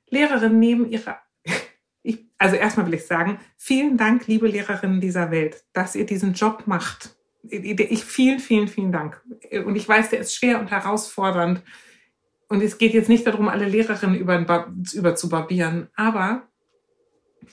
Lehrerinnen 0.09 0.59
nehmen 0.59 0.89
ihre, 0.89 1.17
ich, 2.03 2.25
also 2.37 2.55
erstmal 2.55 2.85
will 2.87 2.93
ich 2.95 3.05
sagen, 3.05 3.39
vielen 3.55 3.97
Dank, 3.97 4.27
liebe 4.27 4.47
Lehrerinnen 4.47 5.01
dieser 5.01 5.31
Welt, 5.31 5.63
dass 5.73 5.95
ihr 5.95 6.05
diesen 6.05 6.33
Job 6.33 6.63
macht. 6.65 7.15
Ich, 7.49 8.03
vielen, 8.03 8.39
vielen, 8.39 8.67
vielen 8.67 8.91
Dank. 8.91 9.21
Und 9.65 9.75
ich 9.77 9.87
weiß, 9.87 10.09
der 10.09 10.19
ist 10.19 10.35
schwer 10.35 10.59
und 10.59 10.69
herausfordernd. 10.69 11.61
Und 12.49 12.61
es 12.61 12.77
geht 12.77 12.93
jetzt 12.93 13.09
nicht 13.09 13.27
darum, 13.27 13.47
alle 13.47 13.67
Lehrerinnen 13.67 14.17
über, 14.17 14.67
über 14.93 15.15
zu 15.15 15.29
barbieren. 15.29 15.89
Aber, 15.95 16.46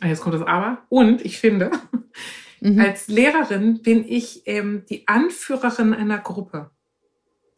jetzt 0.02 0.20
kommt 0.20 0.34
das 0.34 0.42
Aber. 0.42 0.78
Und 0.88 1.24
ich 1.24 1.38
finde, 1.38 1.70
mhm. 2.60 2.80
als 2.80 3.08
Lehrerin 3.08 3.82
bin 3.82 4.04
ich 4.06 4.42
ähm, 4.46 4.84
die 4.88 5.06
Anführerin 5.06 5.94
einer 5.94 6.18
Gruppe. 6.18 6.70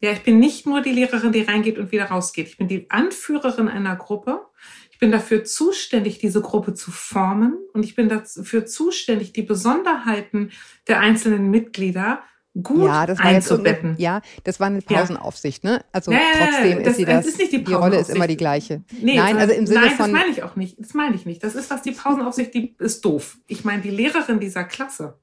Ja, 0.00 0.12
ich 0.12 0.22
bin 0.22 0.38
nicht 0.38 0.66
nur 0.66 0.82
die 0.82 0.92
Lehrerin, 0.92 1.32
die 1.32 1.42
reingeht 1.42 1.78
und 1.78 1.90
wieder 1.90 2.06
rausgeht. 2.06 2.48
Ich 2.48 2.58
bin 2.58 2.68
die 2.68 2.90
Anführerin 2.90 3.68
einer 3.68 3.96
Gruppe. 3.96 4.42
Ich 4.90 4.98
bin 4.98 5.10
dafür 5.10 5.44
zuständig, 5.44 6.18
diese 6.18 6.40
Gruppe 6.40 6.74
zu 6.74 6.90
formen 6.90 7.56
und 7.72 7.84
ich 7.84 7.94
bin 7.94 8.08
dafür 8.08 8.64
zuständig, 8.66 9.32
die 9.32 9.42
Besonderheiten 9.42 10.52
der 10.88 11.00
einzelnen 11.00 11.50
Mitglieder 11.50 12.22
gut 12.62 12.86
ja, 12.86 13.06
das 13.06 13.18
war 13.18 13.26
einzubetten. 13.26 13.90
Eine, 13.90 14.00
ja, 14.00 14.20
das 14.44 14.60
war 14.60 14.68
eine 14.68 14.80
Pausenaufsicht, 14.80 15.64
ne? 15.64 15.84
Also 15.92 16.12
ja, 16.12 16.18
trotzdem 16.36 16.78
das, 16.78 16.88
ist 16.88 16.96
sie 16.96 17.04
das. 17.04 17.26
Ist 17.26 17.38
nicht 17.38 17.52
die, 17.52 17.64
die 17.64 17.72
Rolle 17.72 17.98
ist 17.98 18.10
immer 18.10 18.26
die 18.26 18.36
gleiche. 18.36 18.82
Nee, 19.00 19.16
nein, 19.16 19.36
also 19.36 19.54
im 19.54 19.66
Sinne 19.66 19.80
nein, 19.80 19.90
von. 19.90 20.10
Nein, 20.10 20.14
das 20.14 20.22
meine 20.22 20.32
ich 20.32 20.42
auch 20.42 20.56
nicht. 20.56 20.78
Das 20.78 20.94
meine 20.94 21.14
ich 21.14 21.26
nicht. 21.26 21.42
Das 21.44 21.54
ist 21.54 21.70
was 21.70 21.82
die 21.82 21.92
Pausenaufsicht, 21.92 22.54
die 22.54 22.74
ist 22.78 23.04
doof. 23.04 23.38
Ich 23.46 23.64
meine 23.64 23.82
die 23.82 23.90
Lehrerin 23.90 24.40
dieser 24.40 24.64
Klasse 24.64 25.18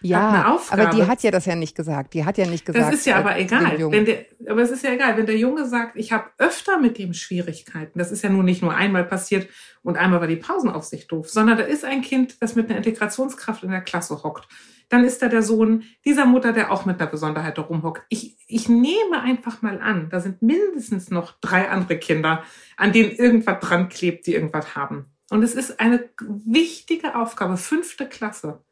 ja, 0.00 0.28
eine 0.28 0.52
Aufgabe. 0.52 0.82
Aber 0.82 0.96
die 0.96 1.06
hat 1.06 1.22
ja 1.22 1.30
das 1.30 1.46
ja 1.46 1.54
nicht 1.54 1.76
gesagt. 1.76 2.14
Die 2.14 2.24
hat 2.24 2.38
ja 2.38 2.46
nicht 2.46 2.64
gesagt. 2.64 2.86
Das 2.86 2.94
ist 2.94 3.06
ja 3.06 3.16
aber 3.16 3.38
egal. 3.38 3.78
Wenn 3.90 4.04
der, 4.04 4.26
aber 4.48 4.62
es 4.62 4.70
ist 4.70 4.84
ja 4.84 4.92
egal, 4.92 5.16
wenn 5.16 5.26
der 5.26 5.36
Junge 5.36 5.66
sagt, 5.66 5.96
ich 5.96 6.12
habe 6.12 6.24
öfter 6.38 6.78
mit 6.78 6.98
dem 6.98 7.14
Schwierigkeiten. 7.14 7.98
Das 7.98 8.12
ist 8.12 8.22
ja 8.22 8.30
nun 8.30 8.44
nicht 8.44 8.62
nur 8.62 8.74
einmal 8.74 9.04
passiert 9.04 9.48
und 9.82 9.96
einmal 9.96 10.20
war 10.20 10.26
die 10.26 10.36
Pausenaufsicht 10.36 11.10
doof, 11.10 11.28
sondern 11.28 11.58
da 11.58 11.64
ist 11.64 11.84
ein 11.84 12.02
Kind, 12.02 12.40
das 12.40 12.54
mit 12.54 12.68
einer 12.68 12.78
Integrationskraft 12.78 13.62
in 13.64 13.70
der 13.70 13.80
Klasse 13.80 14.22
hockt. 14.22 14.48
Dann 14.88 15.04
ist 15.04 15.20
da 15.20 15.28
der 15.28 15.42
Sohn 15.42 15.84
dieser 16.04 16.24
Mutter, 16.24 16.52
der 16.52 16.72
auch 16.72 16.86
mit 16.86 17.00
einer 17.00 17.10
Besonderheit 17.10 17.58
da 17.58 17.62
rumhockt. 17.62 18.02
Ich, 18.08 18.36
ich 18.46 18.68
nehme 18.68 19.20
einfach 19.20 19.60
mal 19.60 19.80
an, 19.80 20.08
da 20.08 20.20
sind 20.20 20.40
mindestens 20.40 21.10
noch 21.10 21.32
drei 21.40 21.68
andere 21.68 21.98
Kinder, 21.98 22.42
an 22.76 22.92
denen 22.92 23.10
irgendwas 23.10 23.60
dran 23.60 23.88
klebt, 23.88 24.26
die 24.26 24.34
irgendwas 24.34 24.76
haben. 24.76 25.06
Und 25.30 25.42
es 25.42 25.54
ist 25.54 25.78
eine 25.78 26.08
wichtige 26.20 27.16
Aufgabe, 27.16 27.58
fünfte 27.58 28.08
Klasse, 28.08 28.62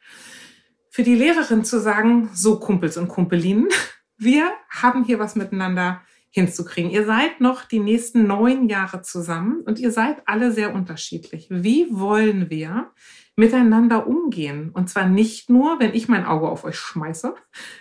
für 0.97 1.03
die 1.03 1.15
Lehrerin 1.15 1.63
zu 1.63 1.79
sagen, 1.79 2.31
so 2.33 2.59
Kumpels 2.59 2.97
und 2.97 3.09
Kumpelinen, 3.09 3.69
wir 4.17 4.51
haben 4.71 5.05
hier 5.05 5.19
was 5.19 5.37
miteinander 5.37 6.01
hinzukriegen. 6.31 6.91
Ihr 6.91 7.05
seid 7.05 7.39
noch 7.39 7.67
die 7.67 7.81
nächsten 7.81 8.27
neun 8.27 8.71
Jahre 8.71 9.03
zusammen 9.03 9.61
und 9.61 9.79
ihr 9.79 9.91
seid 9.91 10.23
alle 10.25 10.53
sehr 10.53 10.75
unterschiedlich. 10.75 11.49
Wie 11.51 11.89
wollen 11.91 12.49
wir 12.49 12.93
miteinander 13.37 14.07
umgehen? 14.07 14.71
Und 14.73 14.89
zwar 14.89 15.07
nicht 15.07 15.51
nur, 15.51 15.79
wenn 15.81 15.93
ich 15.93 16.09
mein 16.09 16.25
Auge 16.25 16.49
auf 16.49 16.65
euch 16.65 16.79
schmeiße, 16.79 17.35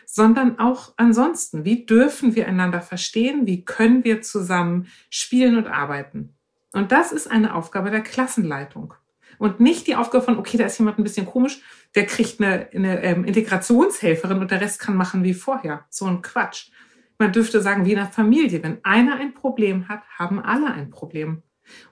sondern 0.05 0.59
auch 0.59 0.91
ansonsten. 0.97 1.63
Wie 1.63 1.85
dürfen 1.85 2.35
wir 2.35 2.49
einander 2.49 2.81
verstehen? 2.81 3.47
Wie 3.47 3.63
können 3.63 4.03
wir 4.03 4.23
zusammen 4.23 4.87
spielen 5.09 5.55
und 5.55 5.67
arbeiten? 5.67 6.35
Und 6.73 6.91
das 6.91 7.13
ist 7.13 7.31
eine 7.31 7.55
Aufgabe 7.55 7.91
der 7.91 8.01
Klassenleitung. 8.01 8.93
Und 9.37 9.59
nicht 9.59 9.87
die 9.87 9.95
Aufgabe 9.95 10.23
von, 10.23 10.37
okay, 10.37 10.57
da 10.57 10.65
ist 10.65 10.77
jemand 10.77 10.97
ein 10.97 11.03
bisschen 11.03 11.25
komisch, 11.25 11.61
der 11.95 12.05
kriegt 12.05 12.41
eine, 12.41 12.69
eine 12.73 13.03
ähm, 13.03 13.23
Integrationshelferin 13.25 14.39
und 14.39 14.51
der 14.51 14.61
Rest 14.61 14.79
kann 14.79 14.95
machen 14.95 15.23
wie 15.23 15.33
vorher. 15.33 15.85
So 15.89 16.05
ein 16.05 16.21
Quatsch. 16.21 16.69
Man 17.17 17.31
dürfte 17.31 17.61
sagen, 17.61 17.85
wie 17.85 17.93
in 17.93 17.99
einer 17.99 18.09
Familie. 18.09 18.61
Wenn 18.61 18.83
einer 18.83 19.15
ein 19.15 19.33
Problem 19.33 19.87
hat, 19.87 20.03
haben 20.17 20.39
alle 20.41 20.71
ein 20.71 20.89
Problem. 20.89 21.43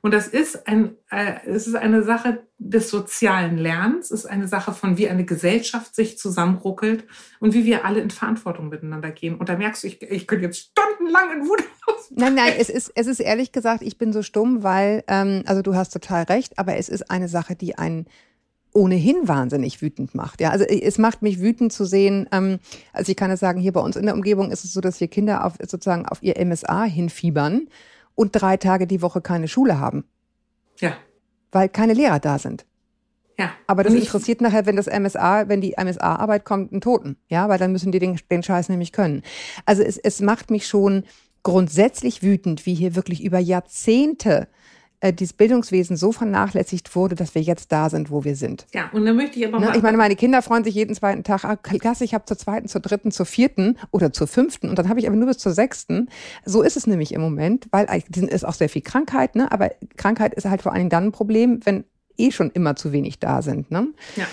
Und 0.02 0.14
das 0.14 0.28
ist 0.28 0.68
ein, 0.68 0.96
äh, 1.10 1.36
es 1.46 1.68
ist 1.68 1.76
eine 1.76 2.04
Sache 2.04 2.46
des 2.58 2.90
sozialen 2.90 3.58
Lernens, 3.58 4.12
ist 4.12 4.26
eine 4.26 4.48
Sache 4.48 4.74
von, 4.74 4.98
wie 4.98 5.10
eine 5.10 5.26
Gesellschaft 5.26 5.96
sich 5.96 6.18
zusammenruckelt 6.18 7.06
und 7.40 7.54
wie 7.54 7.66
wir 7.66 7.86
alle 7.86 8.00
in 8.00 8.10
Verantwortung 8.10 8.70
miteinander 8.70 9.12
gehen. 9.12 9.36
Und 9.36 9.50
da 9.50 9.58
merkst 9.58 9.84
du, 9.84 9.88
ich, 9.88 10.02
ich 10.02 10.28
könnte 10.28 10.46
jetzt 10.46 10.72
stundenlang 10.72 11.32
in 11.34 11.48
Wut 11.48 11.64
Nein, 12.16 12.36
nein, 12.36 12.54
es 12.60 12.70
ist, 12.70 12.92
es 12.96 13.08
ist 13.08 13.20
ehrlich 13.20 13.52
gesagt, 13.52 13.82
ich 13.82 13.98
bin 13.98 14.14
so 14.14 14.22
stumm, 14.22 14.64
weil, 14.64 15.04
ähm, 15.08 15.44
also 15.46 15.62
du 15.62 15.76
hast 15.76 15.92
total 15.92 16.24
recht, 16.24 16.60
aber 16.60 16.78
es 16.78 16.90
ist 16.90 17.10
eine 17.10 17.28
Sache, 17.28 17.56
die 17.56 17.78
einen 17.78 18.06
ohnehin 18.74 19.28
wahnsinnig 19.28 19.82
wütend 19.82 20.16
macht. 20.16 20.42
Ja, 20.42 20.50
also 20.50 20.66
es 20.66 20.98
macht 20.98 21.22
mich 21.22 21.40
wütend 21.40 21.72
zu 21.72 21.86
sehen. 21.86 22.28
Ähm, 22.32 22.60
also 22.92 23.12
ich 23.12 23.16
kann 23.16 23.32
es 23.32 23.40
sagen, 23.40 23.60
hier 23.60 23.72
bei 23.72 23.82
uns 23.82 23.96
in 23.96 24.06
der 24.06 24.16
Umgebung 24.16 24.52
ist 24.52 24.64
es 24.64 24.74
so, 24.74 24.82
dass 24.82 25.00
wir 25.00 25.08
Kinder 25.08 25.46
auf 25.46 25.54
sozusagen 25.60 26.06
auf 26.06 26.22
ihr 26.22 26.44
MSA 26.44 26.84
hinfiebern 26.84 27.68
und 28.16 28.32
drei 28.32 28.58
Tage 28.58 28.88
die 28.88 29.02
Woche 29.02 29.22
keine 29.22 29.48
Schule 29.48 29.80
haben. 29.80 30.06
Ja. 30.80 30.98
Weil 31.52 31.70
keine 31.70 31.94
Lehrer 31.94 32.20
da 32.20 32.40
sind. 32.40 32.66
Ja. 33.38 33.52
Aber 33.68 33.84
das 33.84 33.94
interessiert 33.94 34.42
nachher, 34.42 34.66
wenn 34.66 34.76
das 34.76 34.88
MSA, 34.88 35.50
wenn 35.50 35.62
die 35.62 35.76
MSA-Arbeit 35.78 36.46
kommt, 36.46 36.72
einen 36.72 36.82
Toten. 36.82 37.18
Ja, 37.28 37.50
weil 37.50 37.58
dann 37.58 37.72
müssen 37.72 37.92
die 37.92 38.00
den, 38.00 38.20
den 38.30 38.44
Scheiß 38.44 38.70
nämlich 38.70 38.92
können. 38.92 39.24
Also 39.66 39.82
es, 39.82 39.98
es 39.98 40.22
macht 40.22 40.52
mich 40.52 40.68
schon 40.68 41.04
grundsätzlich 41.42 42.22
wütend, 42.22 42.66
wie 42.66 42.76
hier 42.76 42.96
wirklich 42.96 43.24
über 43.24 43.40
Jahrzehnte 43.40 44.48
äh, 45.04 45.12
dieses 45.12 45.34
Bildungswesen 45.34 45.98
so 45.98 46.14
vernachlässigt 46.14 46.96
wurde, 46.96 47.16
dass 47.16 47.36
wir 47.36 47.42
jetzt 47.42 47.74
da 47.74 47.90
sind, 47.90 48.10
wo 48.10 48.24
wir 48.24 48.38
sind. 48.38 48.66
Ja, 48.74 48.90
und 48.94 49.06
dann 49.06 49.18
möchte 49.18 49.38
ich 49.38 49.46
aber 49.46 49.60
ne? 49.60 49.66
mal. 49.66 49.76
Ich 49.76 49.84
meine, 49.84 49.98
meine 49.98 50.16
Kinder 50.16 50.42
freuen 50.42 50.64
sich 50.64 50.76
jeden 50.76 50.96
zweiten 50.96 51.26
Tag, 51.26 51.44
ah, 51.44 51.58
klasse, 51.58 52.06
ich 52.06 52.14
habe 52.14 52.24
zur 52.24 52.38
zweiten, 52.38 52.70
zur 52.70 52.80
dritten, 52.80 53.12
zur 53.12 53.26
vierten 53.26 53.78
oder 53.92 54.14
zur 54.14 54.28
fünften 54.28 54.70
und 54.70 54.80
dann 54.80 54.88
habe 54.88 55.02
ich 55.02 55.08
aber 55.08 55.18
nur 55.18 55.28
bis 55.28 55.40
zur 55.40 55.52
sechsten. 55.52 56.10
So 56.46 56.62
ist 56.62 56.78
es 56.78 56.88
nämlich 56.88 57.14
im 57.14 57.20
Moment, 57.20 57.68
weil 57.72 57.86
es 57.90 58.18
ist 58.18 58.46
auch 58.46 58.54
sehr 58.54 58.70
viel 58.70 58.82
Krankheit, 58.82 59.36
ne? 59.36 59.52
aber 59.52 59.72
Krankheit 59.98 60.34
ist 60.36 60.46
halt 60.46 60.62
vor 60.62 60.72
allen 60.72 60.80
Dingen 60.80 60.90
dann 60.90 61.08
ein 61.08 61.12
Problem, 61.12 61.60
wenn 61.66 61.84
eh 62.18 62.32
schon 62.32 62.50
immer 62.52 62.78
zu 62.78 62.94
wenig 62.94 63.20
da 63.20 63.42
sind. 63.42 63.72
Ne? 63.72 63.90
Ja. 64.16 64.26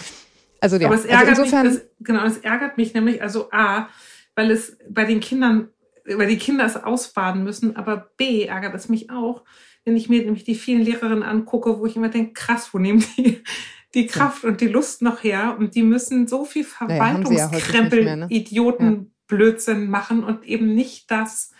Also, 0.60 0.76
ja. 0.76 0.86
Aber 0.86 0.94
es 0.94 1.02
also 1.02 1.12
ärgert 1.12 1.30
also 1.30 1.42
insofern, 1.42 1.66
mich, 1.66 1.76
es, 1.78 1.88
genau, 1.98 2.24
es 2.24 2.38
ärgert 2.38 2.76
mich 2.76 2.94
nämlich, 2.94 3.20
also 3.22 3.48
A, 3.50 3.88
weil 4.36 4.52
es 4.52 4.78
bei 4.88 5.04
den 5.04 5.18
Kindern, 5.18 5.70
weil 6.04 6.28
die 6.28 6.38
Kinder 6.38 6.64
es 6.64 6.76
ausbaden 6.76 7.42
müssen, 7.42 7.74
aber 7.74 8.12
B, 8.16 8.44
ärgert 8.44 8.76
es 8.76 8.88
mich 8.88 9.10
auch, 9.10 9.42
wenn 9.84 9.96
ich 9.96 10.08
mir 10.08 10.22
nämlich 10.22 10.44
die 10.44 10.54
vielen 10.54 10.82
Lehrerinnen 10.82 11.22
angucke, 11.22 11.78
wo 11.78 11.86
ich 11.86 11.96
immer 11.96 12.08
denke, 12.08 12.32
krass, 12.32 12.70
wo 12.72 12.78
nehmen 12.78 13.04
die 13.16 13.42
die 13.94 14.06
Kraft 14.06 14.44
ja. 14.44 14.50
und 14.50 14.60
die 14.60 14.68
Lust 14.68 15.02
noch 15.02 15.24
her? 15.24 15.56
Und 15.58 15.74
die 15.74 15.82
müssen 15.82 16.28
so 16.28 16.44
viel 16.44 16.64
Verwaltungskrempel, 16.64 18.04
naja, 18.04 18.10
ja 18.10 18.16
ne? 18.16 18.26
Idioten, 18.28 19.12
Blödsinn 19.26 19.90
machen 19.90 20.24
und 20.24 20.44
eben 20.44 20.74
nicht 20.74 21.10
das, 21.10 21.52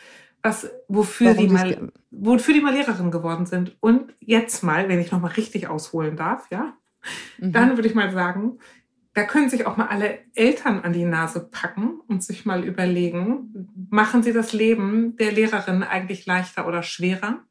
was, 0.42 0.70
wofür 0.88 1.34
die 1.34 1.48
mal, 1.48 1.90
wofür 2.10 2.54
die 2.54 2.60
mal 2.60 2.74
Lehrerin 2.74 3.10
geworden 3.10 3.46
sind. 3.46 3.76
Und 3.80 4.14
jetzt 4.20 4.62
mal, 4.62 4.88
wenn 4.88 5.00
ich 5.00 5.10
nochmal 5.10 5.32
richtig 5.32 5.68
ausholen 5.68 6.16
darf, 6.16 6.46
ja, 6.50 6.74
mhm. 7.38 7.52
dann 7.52 7.76
würde 7.76 7.88
ich 7.88 7.94
mal 7.94 8.10
sagen, 8.12 8.58
da 9.12 9.24
können 9.24 9.50
sich 9.50 9.66
auch 9.66 9.76
mal 9.76 9.88
alle 9.88 10.20
Eltern 10.34 10.80
an 10.80 10.92
die 10.92 11.04
Nase 11.04 11.40
packen 11.40 12.00
und 12.06 12.22
sich 12.22 12.46
mal 12.46 12.64
überlegen, 12.64 13.68
machen 13.90 14.22
sie 14.22 14.32
das 14.32 14.52
Leben 14.52 15.16
der 15.16 15.32
Lehrerin 15.32 15.82
eigentlich 15.82 16.26
leichter 16.26 16.66
oder 16.66 16.82
schwerer? 16.82 17.44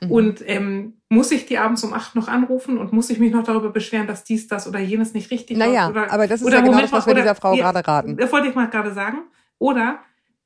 Mhm. 0.00 0.10
Und 0.10 0.48
ähm, 0.48 0.94
muss 1.08 1.30
ich 1.30 1.46
die 1.46 1.58
abends 1.58 1.84
um 1.84 1.92
acht 1.92 2.14
noch 2.14 2.28
anrufen 2.28 2.78
und 2.78 2.92
muss 2.92 3.10
ich 3.10 3.18
mich 3.18 3.32
noch 3.32 3.44
darüber 3.44 3.70
beschweren, 3.70 4.06
dass 4.06 4.24
dies, 4.24 4.46
das 4.46 4.66
oder 4.66 4.78
jenes 4.78 5.14
nicht 5.14 5.30
richtig 5.30 5.56
naja, 5.56 5.88
Oder, 5.88 6.12
aber 6.12 6.26
das 6.26 6.40
ist 6.40 6.46
oder 6.46 6.58
ja 6.58 6.62
genau 6.62 6.80
das, 6.80 6.92
was 6.92 7.06
wir 7.06 7.14
dieser 7.14 7.34
Frau 7.34 7.54
gerade 7.54 7.86
raten. 7.86 8.16
Das 8.16 8.32
wollte 8.32 8.48
ich 8.48 8.54
mal 8.54 8.68
gerade 8.68 8.92
sagen. 8.92 9.18
Oder 9.58 10.00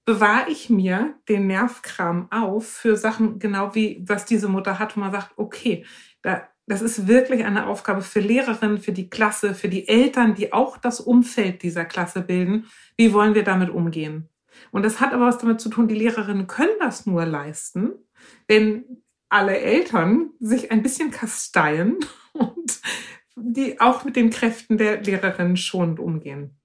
bewahre 0.04 0.50
ich 0.50 0.70
mir 0.70 1.14
den 1.28 1.46
Nervkram 1.46 2.28
auf 2.30 2.66
für 2.66 2.96
Sachen, 2.96 3.38
genau 3.38 3.74
wie 3.74 4.02
was 4.06 4.24
diese 4.24 4.48
Mutter 4.48 4.78
hat, 4.78 4.96
wo 4.96 5.00
man 5.00 5.12
sagt, 5.12 5.32
okay, 5.36 5.84
da, 6.22 6.48
das 6.66 6.82
ist 6.82 7.08
wirklich 7.08 7.44
eine 7.44 7.66
Aufgabe 7.66 8.02
für 8.02 8.20
Lehrerinnen, 8.20 8.78
für 8.78 8.92
die 8.92 9.10
Klasse, 9.10 9.54
für 9.54 9.68
die 9.68 9.88
Eltern, 9.88 10.34
die 10.34 10.52
auch 10.52 10.76
das 10.76 11.00
Umfeld 11.00 11.62
dieser 11.62 11.84
Klasse 11.84 12.20
bilden. 12.20 12.66
Wie 12.96 13.12
wollen 13.12 13.34
wir 13.34 13.44
damit 13.44 13.70
umgehen? 13.70 14.28
Und 14.70 14.84
das 14.84 15.00
hat 15.00 15.12
aber 15.12 15.26
was 15.26 15.38
damit 15.38 15.60
zu 15.60 15.68
tun, 15.68 15.88
die 15.88 15.94
Lehrerinnen 15.94 16.46
können 16.46 16.76
das 16.80 17.06
nur 17.06 17.24
leisten, 17.24 17.92
wenn 18.46 18.84
alle 19.28 19.58
Eltern 19.58 20.30
sich 20.40 20.70
ein 20.70 20.82
bisschen 20.82 21.10
kasteien 21.10 21.98
und 22.32 22.80
die 23.36 23.80
auch 23.80 24.04
mit 24.04 24.16
den 24.16 24.30
Kräften 24.30 24.78
der 24.78 25.02
Lehrerin 25.02 25.56
schonend 25.56 26.00
umgehen. 26.00 26.58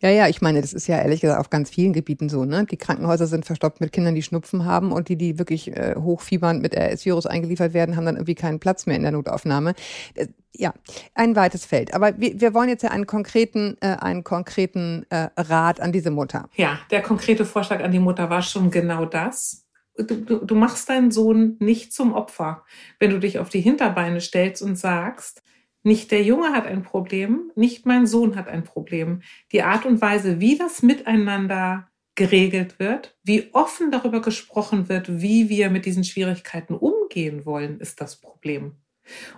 Ja, 0.00 0.10
ja, 0.10 0.28
ich 0.28 0.40
meine, 0.40 0.60
das 0.60 0.72
ist 0.72 0.86
ja 0.86 0.98
ehrlich 0.98 1.20
gesagt 1.20 1.38
auf 1.38 1.50
ganz 1.50 1.70
vielen 1.70 1.92
Gebieten 1.92 2.28
so. 2.28 2.44
Ne? 2.44 2.66
Die 2.66 2.76
Krankenhäuser 2.76 3.26
sind 3.26 3.46
verstopft 3.46 3.80
mit 3.80 3.92
Kindern, 3.92 4.14
die 4.14 4.22
Schnupfen 4.22 4.64
haben 4.64 4.92
und 4.92 5.08
die, 5.08 5.16
die 5.16 5.38
wirklich 5.38 5.68
äh, 5.76 5.94
hochfiebernd 5.96 6.62
mit 6.62 6.74
RS-Virus 6.74 7.26
eingeliefert 7.26 7.74
werden, 7.74 7.96
haben 7.96 8.04
dann 8.04 8.16
irgendwie 8.16 8.34
keinen 8.34 8.58
Platz 8.58 8.86
mehr 8.86 8.96
in 8.96 9.02
der 9.02 9.12
Notaufnahme. 9.12 9.74
Äh, 10.14 10.26
ja, 10.54 10.74
ein 11.14 11.36
weites 11.36 11.64
Feld. 11.64 11.94
Aber 11.94 12.18
wir, 12.18 12.40
wir 12.40 12.54
wollen 12.54 12.68
jetzt 12.68 12.82
ja 12.82 12.90
einen 12.90 13.06
konkreten, 13.06 13.76
äh, 13.80 13.96
einen 14.00 14.24
konkreten 14.24 15.06
äh, 15.10 15.28
Rat 15.36 15.80
an 15.80 15.92
diese 15.92 16.10
Mutter. 16.10 16.48
Ja, 16.56 16.80
der 16.90 17.02
konkrete 17.02 17.44
Vorschlag 17.44 17.82
an 17.82 17.92
die 17.92 18.00
Mutter 18.00 18.28
war 18.30 18.42
schon 18.42 18.70
genau 18.70 19.04
das 19.04 19.67
du, 19.98 20.44
du, 20.44 20.54
machst 20.54 20.88
deinen 20.88 21.10
Sohn 21.10 21.56
nicht 21.58 21.92
zum 21.92 22.12
Opfer, 22.12 22.64
wenn 22.98 23.10
du 23.10 23.18
dich 23.18 23.38
auf 23.38 23.48
die 23.48 23.60
Hinterbeine 23.60 24.20
stellst 24.20 24.62
und 24.62 24.76
sagst, 24.76 25.42
nicht 25.82 26.10
der 26.10 26.22
Junge 26.22 26.52
hat 26.52 26.66
ein 26.66 26.82
Problem, 26.82 27.50
nicht 27.54 27.86
mein 27.86 28.06
Sohn 28.06 28.36
hat 28.36 28.48
ein 28.48 28.64
Problem. 28.64 29.22
Die 29.52 29.62
Art 29.62 29.86
und 29.86 30.00
Weise, 30.00 30.40
wie 30.40 30.58
das 30.58 30.82
miteinander 30.82 31.88
geregelt 32.14 32.78
wird, 32.78 33.16
wie 33.22 33.48
offen 33.52 33.90
darüber 33.90 34.20
gesprochen 34.20 34.88
wird, 34.88 35.20
wie 35.20 35.48
wir 35.48 35.70
mit 35.70 35.86
diesen 35.86 36.04
Schwierigkeiten 36.04 36.74
umgehen 36.74 37.46
wollen, 37.46 37.78
ist 37.80 38.00
das 38.00 38.20
Problem. 38.20 38.74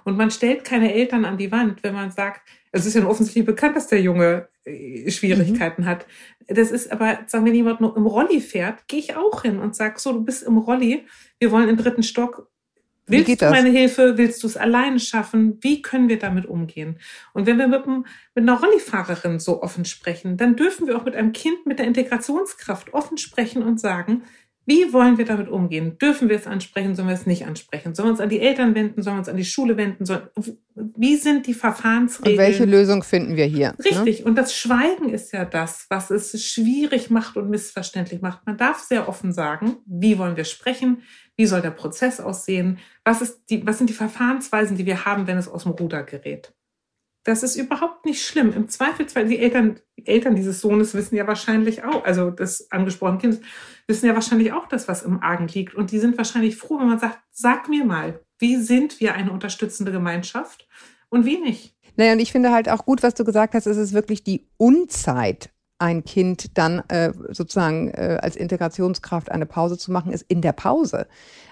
Und 0.05 0.17
man 0.17 0.31
stellt 0.31 0.65
keine 0.65 0.95
Eltern 0.95 1.25
an 1.25 1.39
die 1.39 1.53
Wand, 1.53 1.83
wenn 1.83 1.95
man 1.95 2.11
sagt, 2.11 2.43
es 2.73 2.87
ist 2.87 2.95
ja 2.95 3.07
offensichtlich 3.07 3.45
bekannt, 3.45 3.77
dass 3.77 3.89
der 3.89 4.01
Junge 4.01 4.49
äh, 4.65 5.11
Schwierigkeiten 5.11 5.83
mhm. 5.83 5.87
hat. 5.87 6.07
Das 6.47 6.71
ist 6.71 6.93
aber, 6.93 7.21
sagen 7.27 7.45
wir, 7.45 7.53
jemand 7.53 7.81
nur 7.81 7.97
im 7.97 8.07
Rolli 8.07 8.41
fährt, 8.41 8.87
gehe 8.89 9.01
ich 9.01 9.17
auch 9.17 9.43
hin 9.43 9.59
und 9.59 9.75
sag 9.75 10.01
so, 10.01 10.13
du 10.13 10.25
bist 10.25 10.43
im 10.43 10.59
Rolli, 10.59 11.07
wir 11.39 11.51
wollen 11.51 11.69
im 11.69 11.77
dritten 11.77 12.03
Stock. 12.03 12.49
Willst 13.07 13.43
du 13.43 13.51
meine 13.51 13.71
Hilfe? 13.71 14.19
Willst 14.19 14.43
du 14.43 14.47
es 14.47 14.57
alleine 14.57 15.01
schaffen? 15.01 15.59
Wie 15.63 15.83
können 15.83 16.09
wir 16.09 16.19
damit 16.19 16.47
umgehen? 16.47 17.01
Und 17.33 17.47
wenn 17.47 17.59
wir 17.59 17.67
mit, 17.67 17.85
einem, 17.85 18.07
mit 18.37 18.49
einer 18.49 18.61
Rollifahrerin 18.61 19.41
so 19.41 19.63
offen 19.63 19.85
sprechen, 19.85 20.37
dann 20.37 20.55
dürfen 20.55 20.87
wir 20.87 20.97
auch 20.97 21.05
mit 21.05 21.17
einem 21.17 21.33
Kind 21.33 21.67
mit 21.67 21.81
der 21.81 21.87
Integrationskraft 21.87 22.95
offen 22.95 23.19
sprechen 23.19 23.65
und 23.65 23.81
sagen, 23.81 24.23
wie 24.71 24.93
wollen 24.93 25.19
wir 25.19 25.25
damit 25.25 25.49
umgehen? 25.49 25.99
Dürfen 25.99 26.29
wir 26.29 26.37
es 26.37 26.47
ansprechen? 26.47 26.95
Sollen 26.95 27.09
wir 27.09 27.15
es 27.15 27.27
nicht 27.27 27.45
ansprechen? 27.45 27.93
Sollen 27.93 28.07
wir 28.07 28.13
uns 28.13 28.21
an 28.21 28.29
die 28.29 28.39
Eltern 28.39 28.77
wenden? 28.77 29.03
Sollen 29.03 29.17
wir 29.17 29.19
uns 29.19 29.29
an 29.29 29.37
die 29.37 29.45
Schule 29.45 29.77
wenden? 29.77 30.07
Sollen, 30.07 30.29
wie 30.77 31.17
sind 31.17 31.49
die 31.49 31.55
Verfahrensregeln? 31.55 32.39
Und 32.39 32.45
welche 32.45 32.65
Lösung 32.67 33.03
finden 33.03 33.35
wir 33.35 33.47
hier? 33.47 33.75
Ne? 33.79 33.85
Richtig. 33.85 34.21
Ne? 34.21 34.27
Und 34.27 34.37
das 34.37 34.55
Schweigen 34.55 35.09
ist 35.09 35.33
ja 35.33 35.45
das, 35.45 35.87
was 35.89 36.13
es 36.13 36.45
schwierig 36.45 37.11
macht 37.11 37.37
und 37.37 37.51
missverständlich 37.51 38.21
macht. 38.21 38.47
Man 38.47 38.59
darf 38.59 38.79
sehr 38.79 39.09
offen 39.09 39.33
sagen, 39.33 39.79
wie 39.87 40.19
wollen 40.19 40.37
wir 40.37 40.45
sprechen? 40.45 41.03
Wie 41.37 41.47
soll 41.47 41.63
der 41.63 41.73
Prozess 41.73 42.21
aussehen? 42.21 42.79
Was, 43.05 43.23
ist 43.23 43.51
die, 43.51 43.67
was 43.67 43.79
sind 43.79 43.91
die 43.91 43.95
Verfahrensweisen, 43.95 44.77
die 44.77 44.87
wir 44.87 45.05
haben, 45.05 45.27
wenn 45.27 45.37
es 45.37 45.49
aus 45.49 45.65
dem 45.65 45.73
Ruder 45.73 46.05
gerät? 46.05 46.55
Das 47.25 47.43
ist 47.43 47.57
überhaupt 47.57 48.07
nicht 48.07 48.25
schlimm. 48.25 48.53
Im 48.53 48.69
Zweifelsfall, 48.69 49.27
die 49.27 49.39
Eltern, 49.39 49.81
die 49.99 50.07
Eltern 50.07 50.37
dieses 50.37 50.61
Sohnes 50.61 50.95
wissen 50.95 51.17
ja 51.17 51.27
wahrscheinlich 51.27 51.85
auch, 51.85 52.05
also 52.05 52.31
des 52.31 52.71
angesprochenen 52.73 53.21
Kindes, 53.21 53.41
wissen 53.87 54.07
ja 54.07 54.15
wahrscheinlich 54.15 54.53
auch 54.53 54.69
das, 54.69 54.89
was 54.89 55.03
im 55.03 55.23
Argen 55.23 55.49
liegt. 55.49 55.75
Und 55.75 55.91
die 55.91 55.99
sind 55.99 56.17
wahrscheinlich 56.17 56.57
froh, 56.57 56.79
wenn 56.79 56.89
man 56.89 56.99
sagt, 56.99 57.19
sag 57.31 57.69
mir 57.69 57.85
mal, 57.85 58.21
wie 58.39 58.57
sind 58.57 59.01
wir 59.01 59.15
eine 59.15 59.33
unterstützende 59.33 59.93
Gemeinschaft 59.93 60.67
und 61.11 61.27
wie 61.27 61.39
nicht? 61.39 61.77
Naja, 61.97 62.13
und 62.15 62.21
ich 62.21 62.33
finde 62.33 62.53
halt 62.53 62.71
auch 62.71 62.87
gut, 62.87 63.03
was 63.03 63.15
du 63.15 63.25
gesagt 63.25 63.55
hast, 63.55 63.67
es 63.67 63.77
ist 63.77 63.93
wirklich 63.93 64.25
die 64.25 64.49
Unzeit, 64.57 65.51
ein 65.81 66.05
Kind 66.05 66.59
dann 66.59 66.83
äh, 66.89 67.13
sozusagen 67.31 67.89
äh, 67.89 68.19
als 68.21 68.37
Integrationskraft 68.37 69.31
eine 69.33 69.47
Pause 69.47 69.79
zu 69.79 69.91
machen, 69.91 70.13
ist 70.13 70.25
in 70.29 70.43
der 70.43 70.53
Pause. 70.53 71.07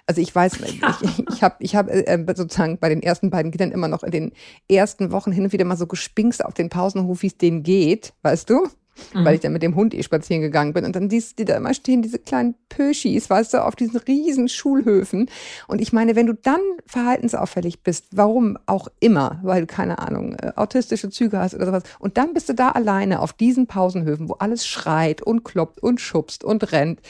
Also 0.06 0.20
ich 0.20 0.34
weiß, 0.34 0.58
ja. 0.80 0.98
ich, 1.00 1.24
ich 1.28 1.42
habe 1.42 1.56
ich 1.60 1.76
hab, 1.76 1.88
äh, 1.88 2.24
sozusagen 2.36 2.78
bei 2.78 2.88
den 2.88 3.02
ersten 3.02 3.30
beiden 3.30 3.50
Kindern 3.50 3.72
immer 3.72 3.88
noch 3.88 4.02
in 4.02 4.10
den 4.10 4.32
ersten 4.70 5.12
Wochen 5.12 5.32
hin 5.32 5.44
und 5.44 5.52
wieder 5.52 5.64
mal 5.64 5.76
so 5.76 5.86
gespinkst 5.86 6.44
auf 6.44 6.54
den 6.54 6.68
Pausenhof, 6.68 7.22
wie 7.22 7.28
es 7.28 7.38
denen 7.38 7.62
geht, 7.62 8.12
weißt 8.22 8.50
du? 8.50 8.68
Mhm. 9.14 9.24
weil 9.24 9.34
ich 9.34 9.40
dann 9.40 9.52
mit 9.52 9.62
dem 9.62 9.74
Hund 9.74 9.94
eh 9.94 10.02
spazieren 10.02 10.42
gegangen 10.42 10.72
bin. 10.72 10.84
Und 10.84 10.94
dann 10.96 11.10
siehst 11.10 11.32
du 11.32 11.36
die 11.36 11.44
da 11.44 11.56
immer 11.56 11.74
stehen, 11.74 12.02
diese 12.02 12.18
kleinen 12.18 12.54
Pöschis, 12.68 13.30
weißt 13.30 13.54
du, 13.54 13.64
auf 13.64 13.76
diesen 13.76 13.98
riesen 14.00 14.48
Schulhöfen. 14.48 15.30
Und 15.66 15.80
ich 15.80 15.92
meine, 15.92 16.16
wenn 16.16 16.26
du 16.26 16.34
dann 16.34 16.60
verhaltensauffällig 16.86 17.82
bist, 17.82 18.06
warum 18.12 18.58
auch 18.66 18.88
immer, 19.00 19.40
weil 19.42 19.62
du 19.62 19.66
keine 19.66 19.98
Ahnung, 19.98 20.34
äh, 20.34 20.52
autistische 20.56 21.10
Züge 21.10 21.38
hast 21.38 21.54
oder 21.54 21.66
sowas, 21.66 21.82
und 21.98 22.16
dann 22.16 22.34
bist 22.34 22.48
du 22.48 22.54
da 22.54 22.70
alleine 22.70 23.20
auf 23.20 23.32
diesen 23.32 23.66
Pausenhöfen, 23.66 24.28
wo 24.28 24.34
alles 24.34 24.66
schreit 24.66 25.22
und 25.22 25.44
kloppt 25.44 25.82
und 25.82 26.00
schubst 26.00 26.44
und 26.44 26.72
rennt 26.72 27.00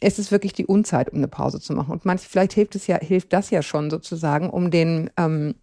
es 0.00 0.18
ist 0.18 0.30
wirklich 0.30 0.52
die 0.52 0.66
Unzeit, 0.66 1.10
um 1.10 1.18
eine 1.18 1.28
Pause 1.28 1.60
zu 1.60 1.72
machen. 1.72 1.92
Und 1.92 2.04
manch, 2.04 2.20
vielleicht 2.22 2.52
hilft 2.52 2.76
es 2.76 2.86
ja, 2.86 2.98
hilft 2.98 3.32
das 3.32 3.50
ja 3.50 3.62
schon 3.62 3.90
sozusagen, 3.90 4.50
um 4.50 4.70
den 4.70 5.10
ähm, 5.16 5.56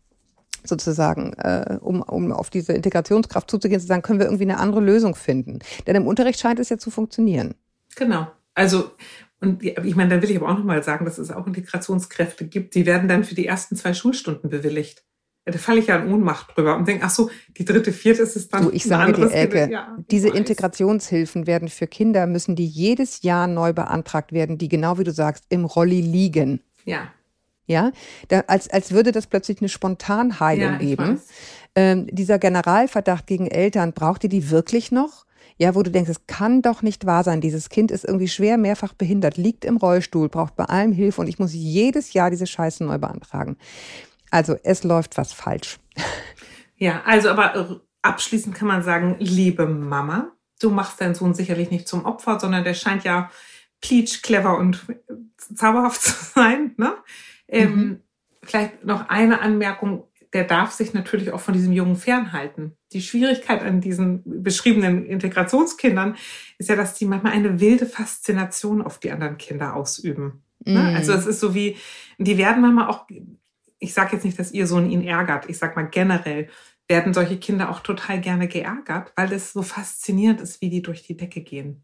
sozusagen, 0.68 1.34
äh, 1.34 1.78
um, 1.82 2.02
um 2.02 2.32
auf 2.32 2.50
diese 2.50 2.74
Integrationskraft 2.74 3.50
zuzugehen, 3.50 3.80
zu 3.80 3.88
sagen, 3.88 4.02
können 4.02 4.20
wir 4.20 4.26
irgendwie 4.26 4.44
eine 4.44 4.60
andere 4.60 4.82
Lösung 4.82 5.16
finden. 5.16 5.60
Denn 5.88 5.96
im 5.96 6.08
Unterricht 6.08 6.40
scheint 6.40 6.60
es 6.60 6.70
ja 6.70 6.78
zu 6.78 6.92
funktionieren. 6.92 7.56
Genau. 7.96 8.28
Also, 8.54 8.92
und 9.42 9.64
ich 9.64 9.96
meine, 9.96 10.10
dann 10.10 10.22
will 10.22 10.32
ich 10.32 10.38
aber 10.38 10.50
auch 10.50 10.58
nochmal 10.58 10.84
sagen, 10.84 11.06
dass 11.06 11.18
es 11.18 11.32
auch 11.32 11.46
Integrationskräfte 11.46 12.48
gibt, 12.48 12.76
die 12.76 12.86
werden 12.86 13.08
dann 13.08 13.24
für 13.24 13.36
die 13.36 13.46
ersten 13.46 13.76
zwei 13.76 13.94
Schulstunden 13.94 14.50
bewilligt. 14.50 15.04
Da 15.48 15.60
falle 15.60 15.80
ich 15.80 15.88
ja 15.88 15.98
in 15.98 16.12
Ohnmacht 16.12 16.56
drüber 16.56 16.76
und 16.76 16.88
denke, 16.88 17.06
ach 17.06 17.12
so, 17.12 17.30
die 17.56 17.66
dritte, 17.66 17.92
vierte 17.92 18.24
ist 18.24 18.36
es 18.36 18.50
dann. 18.50 18.64
Du, 18.64 18.72
ich 18.72 18.84
sage 18.84 19.14
dir, 19.14 19.32
Elke, 19.32 19.70
ja, 19.70 19.96
diese. 20.10 20.30
Integrationshilfen 20.30 21.46
werden 21.46 21.68
für 21.68 21.86
Kinder, 21.86 22.26
müssen 22.26 22.56
die 22.56 22.66
jedes 22.66 23.22
Jahr 23.22 23.46
neu 23.46 23.72
beantragt 23.72 24.32
werden, 24.32 24.58
die 24.58 24.70
genau 24.70 24.98
wie 24.98 25.04
du 25.04 25.12
sagst, 25.12 25.46
im 25.50 25.66
Rolli 25.66 26.02
liegen. 26.02 26.62
Ja. 26.84 27.12
Ja, 27.68 27.92
da, 28.28 28.42
als, 28.48 28.70
als 28.70 28.92
würde 28.92 29.12
das 29.12 29.28
plötzlich 29.28 29.60
eine 29.60 29.70
Spontanheilung 29.70 30.74
ja, 30.74 30.78
geben. 30.78 31.22
Ähm, 31.74 32.08
dieser 32.12 32.38
Generalverdacht 32.40 33.26
gegen 33.28 33.48
Eltern, 33.48 33.94
braucht 33.94 34.24
ihr 34.24 34.30
die 34.30 34.52
wirklich 34.52 34.92
noch? 34.92 35.26
Ja, 35.58 35.74
wo 35.74 35.84
du 35.84 35.90
denkst, 35.90 36.10
es 36.10 36.28
kann 36.28 36.62
doch 36.62 36.82
nicht 36.82 37.06
wahr 37.06 37.24
sein. 37.24 37.42
Dieses 37.42 37.70
Kind 37.70 37.90
ist 37.90 38.04
irgendwie 38.06 38.28
schwer 38.28 38.58
mehrfach 38.58 38.94
behindert, 38.94 39.38
liegt 39.38 39.64
im 39.66 39.78
Rollstuhl, 39.78 40.30
braucht 40.30 40.56
bei 40.56 40.66
allem 40.66 40.92
Hilfe 40.92 41.22
und 41.22 41.28
ich 41.28 41.40
muss 41.40 41.54
jedes 41.54 42.14
Jahr 42.14 42.30
diese 42.30 42.46
Scheiße 42.46 42.84
neu 42.84 42.98
beantragen. 42.98 43.58
Also 44.32 44.58
es 44.64 44.84
läuft 44.84 45.18
was 45.18 45.32
falsch. 45.32 45.80
Ja, 46.76 47.02
also 47.06 47.30
aber 47.30 47.82
abschließend 48.02 48.54
kann 48.54 48.68
man 48.68 48.84
sagen, 48.84 49.16
liebe 49.20 49.66
Mama, 49.66 50.32
du 50.60 50.70
machst 50.70 51.00
deinen 51.00 51.16
Sohn 51.16 51.34
sicherlich 51.34 51.72
nicht 51.72 51.88
zum 51.88 52.06
Opfer, 52.06 52.40
sondern 52.40 52.64
der 52.64 52.74
scheint 52.74 53.06
ja 53.06 53.32
pleatsch, 53.82 54.22
clever 54.22 54.58
und 54.58 54.86
zauberhaft 55.38 56.02
zu 56.02 56.14
sein. 56.34 56.74
Ne? 56.78 56.94
Ähm, 57.48 57.76
mhm. 57.76 58.00
Vielleicht 58.44 58.86
noch 58.86 59.10
eine 59.10 59.42
Anmerkung. 59.42 60.06
Der 60.34 60.44
darf 60.44 60.72
sich 60.72 60.94
natürlich 60.94 61.32
auch 61.32 61.40
von 61.40 61.54
diesem 61.54 61.72
Jungen 61.72 61.96
fernhalten. 61.96 62.76
Die 62.92 63.02
Schwierigkeit 63.02 63.62
an 63.62 63.80
diesen 63.80 64.22
beschriebenen 64.44 65.06
Integrationskindern 65.06 66.16
ist 66.58 66.70
ja, 66.70 66.76
dass 66.76 66.96
die 66.96 67.06
manchmal 67.06 67.34
eine 67.34 67.60
wilde 67.60 67.86
Faszination 67.86 68.82
auf 68.82 69.00
die 69.00 69.12
anderen 69.12 69.38
Kinder 69.38 69.76
ausüben. 69.76 70.44
Ne? 70.66 70.82
Mhm. 70.82 70.96
Also 70.96 71.14
es 71.14 71.26
ist 71.26 71.40
so 71.40 71.56
wie, 71.56 71.78
die 72.18 72.38
werden 72.38 72.62
manchmal 72.62 72.90
auch, 72.90 73.08
ich 73.80 73.94
sage 73.94 74.14
jetzt 74.14 74.26
nicht, 74.26 74.38
dass 74.38 74.52
ihr 74.52 74.68
Sohn 74.68 74.90
ihn 74.90 75.04
ärgert, 75.04 75.50
ich 75.50 75.58
sag 75.58 75.76
mal 75.76 75.84
generell, 75.84 76.50
werden 76.88 77.14
solche 77.14 77.38
Kinder 77.38 77.70
auch 77.70 77.80
total 77.80 78.20
gerne 78.22 78.48
geärgert, 78.48 79.14
weil 79.16 79.32
es 79.32 79.54
so 79.54 79.64
faszinierend 79.64 80.42
ist, 80.42 80.62
wie 80.62 80.70
die 80.70 80.82
durch 80.82 81.04
die 81.04 81.18
Decke 81.18 81.42
gehen. 81.42 81.84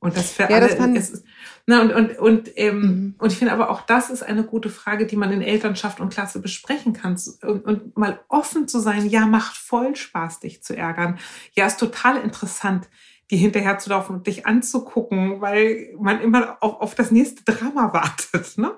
Und 0.00 0.16
das 0.16 0.32
für 0.32 0.44
ja, 0.44 0.48
alle 0.48 0.74
das 0.74 1.10
ist, 1.10 1.24
na 1.66 1.82
und 1.82 1.92
und 1.92 2.18
und 2.18 2.50
ähm, 2.56 2.80
mhm. 2.80 3.14
und 3.18 3.32
ich 3.32 3.38
finde 3.38 3.52
aber 3.52 3.68
auch 3.68 3.82
das 3.82 4.08
ist 4.08 4.22
eine 4.22 4.44
gute 4.44 4.70
Frage, 4.70 5.06
die 5.06 5.16
man 5.16 5.30
in 5.30 5.42
Elternschaft 5.42 6.00
und 6.00 6.10
Klasse 6.10 6.40
besprechen 6.40 6.94
kann 6.94 7.20
und, 7.42 7.64
und 7.66 7.98
mal 7.98 8.18
offen 8.28 8.66
zu 8.66 8.80
sein. 8.80 9.06
Ja, 9.06 9.26
macht 9.26 9.56
voll 9.56 9.94
Spaß, 9.94 10.40
dich 10.40 10.62
zu 10.62 10.74
ärgern. 10.74 11.18
Ja, 11.52 11.66
ist 11.66 11.78
total 11.78 12.16
interessant, 12.16 12.88
dir 13.30 13.36
hinterher 13.36 13.76
zu 13.76 13.90
laufen 13.90 14.16
und 14.16 14.26
dich 14.26 14.46
anzugucken, 14.46 15.42
weil 15.42 15.94
man 15.98 16.22
immer 16.22 16.56
auf, 16.60 16.80
auf 16.80 16.94
das 16.94 17.10
nächste 17.10 17.44
Drama 17.44 17.92
wartet. 17.92 18.56
Ne? 18.56 18.72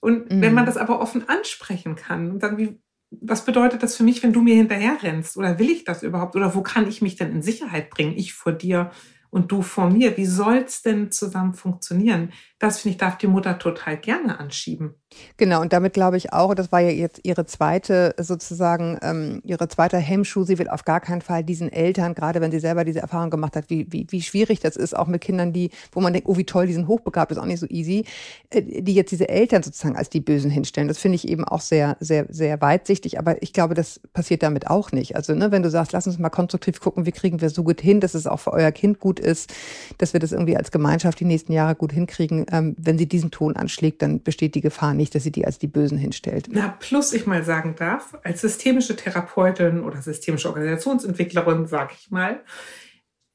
Und 0.00 0.30
mhm. 0.30 0.40
wenn 0.42 0.54
man 0.54 0.66
das 0.66 0.76
aber 0.76 1.00
offen 1.00 1.28
ansprechen 1.28 1.94
kann 1.94 2.32
und 2.32 2.42
dann 2.42 2.58
wie 2.58 2.80
was 3.10 3.44
bedeutet 3.44 3.84
das 3.84 3.96
für 3.96 4.02
mich, 4.02 4.22
wenn 4.24 4.32
du 4.32 4.42
mir 4.42 4.56
hinterher 4.56 4.98
rennst? 5.00 5.36
Oder 5.36 5.60
will 5.60 5.70
ich 5.70 5.84
das 5.84 6.02
überhaupt? 6.02 6.34
Oder 6.34 6.56
wo 6.56 6.62
kann 6.62 6.88
ich 6.88 7.02
mich 7.02 7.14
denn 7.14 7.30
in 7.30 7.40
Sicherheit 7.40 7.88
bringen? 7.88 8.14
Ich 8.16 8.34
vor 8.34 8.52
dir 8.52 8.90
und 9.36 9.52
du 9.52 9.60
vor 9.60 9.90
mir. 9.90 10.16
Wie 10.16 10.24
soll's 10.24 10.80
denn 10.80 11.12
zusammen 11.12 11.52
funktionieren? 11.52 12.32
Das 12.58 12.80
finde 12.80 12.94
ich, 12.94 12.98
darf 12.98 13.18
die 13.18 13.26
Mutter 13.26 13.58
total 13.58 13.98
gerne 13.98 14.40
anschieben. 14.40 14.94
Genau, 15.36 15.60
und 15.60 15.72
damit 15.72 15.92
glaube 15.92 16.16
ich 16.16 16.32
auch, 16.32 16.54
das 16.54 16.72
war 16.72 16.80
ja 16.80 16.90
jetzt 16.90 17.20
ihre 17.22 17.46
zweite, 17.46 18.14
sozusagen, 18.18 18.98
ähm, 19.02 19.40
ihre 19.44 19.68
zweite 19.68 19.98
Hemmschuh. 19.98 20.44
Sie 20.44 20.58
will 20.58 20.68
auf 20.68 20.84
gar 20.84 21.00
keinen 21.00 21.22
Fall 21.22 21.44
diesen 21.44 21.72
Eltern, 21.72 22.14
gerade 22.14 22.40
wenn 22.40 22.50
sie 22.50 22.58
selber 22.58 22.84
diese 22.84 23.00
Erfahrung 23.00 23.30
gemacht 23.30 23.54
hat, 23.54 23.70
wie, 23.70 23.86
wie, 23.90 24.06
wie 24.10 24.20
schwierig 24.20 24.60
das 24.60 24.76
ist, 24.76 24.96
auch 24.96 25.06
mit 25.06 25.20
Kindern, 25.20 25.52
die, 25.52 25.70
wo 25.92 26.00
man 26.00 26.12
denkt, 26.12 26.28
oh, 26.28 26.36
wie 26.36 26.44
toll, 26.44 26.66
die 26.66 26.72
sind 26.72 26.88
hochbegabt, 26.88 27.30
ist 27.30 27.38
auch 27.38 27.46
nicht 27.46 27.60
so 27.60 27.66
easy, 27.68 28.04
äh, 28.50 28.82
die 28.82 28.94
jetzt 28.94 29.12
diese 29.12 29.28
Eltern 29.28 29.62
sozusagen 29.62 29.96
als 29.96 30.10
die 30.10 30.20
Bösen 30.20 30.50
hinstellen. 30.50 30.88
Das 30.88 30.98
finde 30.98 31.16
ich 31.16 31.28
eben 31.28 31.44
auch 31.44 31.60
sehr, 31.60 31.96
sehr, 32.00 32.26
sehr 32.28 32.60
weitsichtig, 32.60 33.18
aber 33.18 33.40
ich 33.42 33.52
glaube, 33.52 33.74
das 33.74 34.00
passiert 34.12 34.42
damit 34.42 34.66
auch 34.68 34.90
nicht. 34.90 35.14
Also, 35.14 35.34
ne, 35.34 35.52
wenn 35.52 35.62
du 35.62 35.70
sagst, 35.70 35.92
lass 35.92 36.06
uns 36.06 36.18
mal 36.18 36.30
konstruktiv 36.30 36.80
gucken, 36.80 37.06
wie 37.06 37.12
kriegen 37.12 37.40
wir 37.40 37.50
so 37.50 37.62
gut 37.62 37.80
hin, 37.80 38.00
dass 38.00 38.14
es 38.14 38.26
auch 38.26 38.40
für 38.40 38.52
euer 38.52 38.72
Kind 38.72 38.98
gut 38.98 39.20
ist, 39.20 39.52
dass 39.98 40.14
wir 40.14 40.20
das 40.20 40.32
irgendwie 40.32 40.56
als 40.56 40.72
Gemeinschaft 40.72 41.20
die 41.20 41.24
nächsten 41.24 41.52
Jahre 41.52 41.76
gut 41.76 41.92
hinkriegen, 41.92 42.46
ähm, 42.50 42.74
wenn 42.76 42.98
sie 42.98 43.06
diesen 43.06 43.30
Ton 43.30 43.54
anschlägt, 43.54 44.02
dann 44.02 44.22
besteht 44.22 44.54
die 44.54 44.60
Gefahr 44.60 44.95
nicht, 44.96 45.14
dass 45.14 45.22
sie 45.22 45.32
die 45.32 45.46
als 45.46 45.58
die 45.58 45.66
Bösen 45.66 45.98
hinstellt. 45.98 46.48
Na, 46.50 46.68
plus 46.68 47.12
ich 47.12 47.26
mal 47.26 47.44
sagen 47.44 47.74
darf, 47.76 48.16
als 48.22 48.40
systemische 48.40 48.96
Therapeutin 48.96 49.82
oder 49.82 50.02
systemische 50.02 50.48
Organisationsentwicklerin, 50.48 51.66
sage 51.66 51.94
ich 51.98 52.10
mal, 52.10 52.42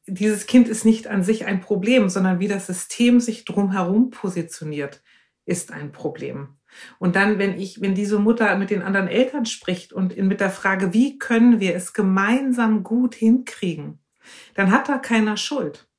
dieses 0.08 0.48
Kind 0.48 0.68
ist 0.68 0.86
nicht 0.86 1.08
an 1.08 1.24
sich 1.24 1.46
ein 1.46 1.62
Problem, 1.62 2.10
sondern 2.10 2.40
wie 2.40 2.48
das 2.48 2.68
System 2.68 3.20
sich 3.20 3.46
drumherum 3.46 4.10
positioniert, 4.10 5.02
ist 5.46 5.72
ein 5.72 5.92
Problem. 5.92 6.58
Und 7.00 7.16
dann, 7.16 7.38
wenn 7.38 7.60
ich, 7.60 7.82
wenn 7.82 7.96
diese 7.96 8.20
Mutter 8.20 8.56
mit 8.58 8.70
den 8.70 8.82
anderen 8.82 9.08
Eltern 9.08 9.46
spricht 9.46 9.94
und 9.94 10.18
mit 10.18 10.40
der 10.40 10.50
Frage, 10.50 10.94
wie 10.94 11.18
können 11.18 11.60
wir 11.60 11.76
es 11.76 11.94
gemeinsam 11.94 12.84
gut 12.84 13.16
hinkriegen, 13.16 14.00
dann 14.54 14.72
hat 14.72 14.90
da 14.90 14.98
keiner 14.98 15.38
Schuld 15.38 15.91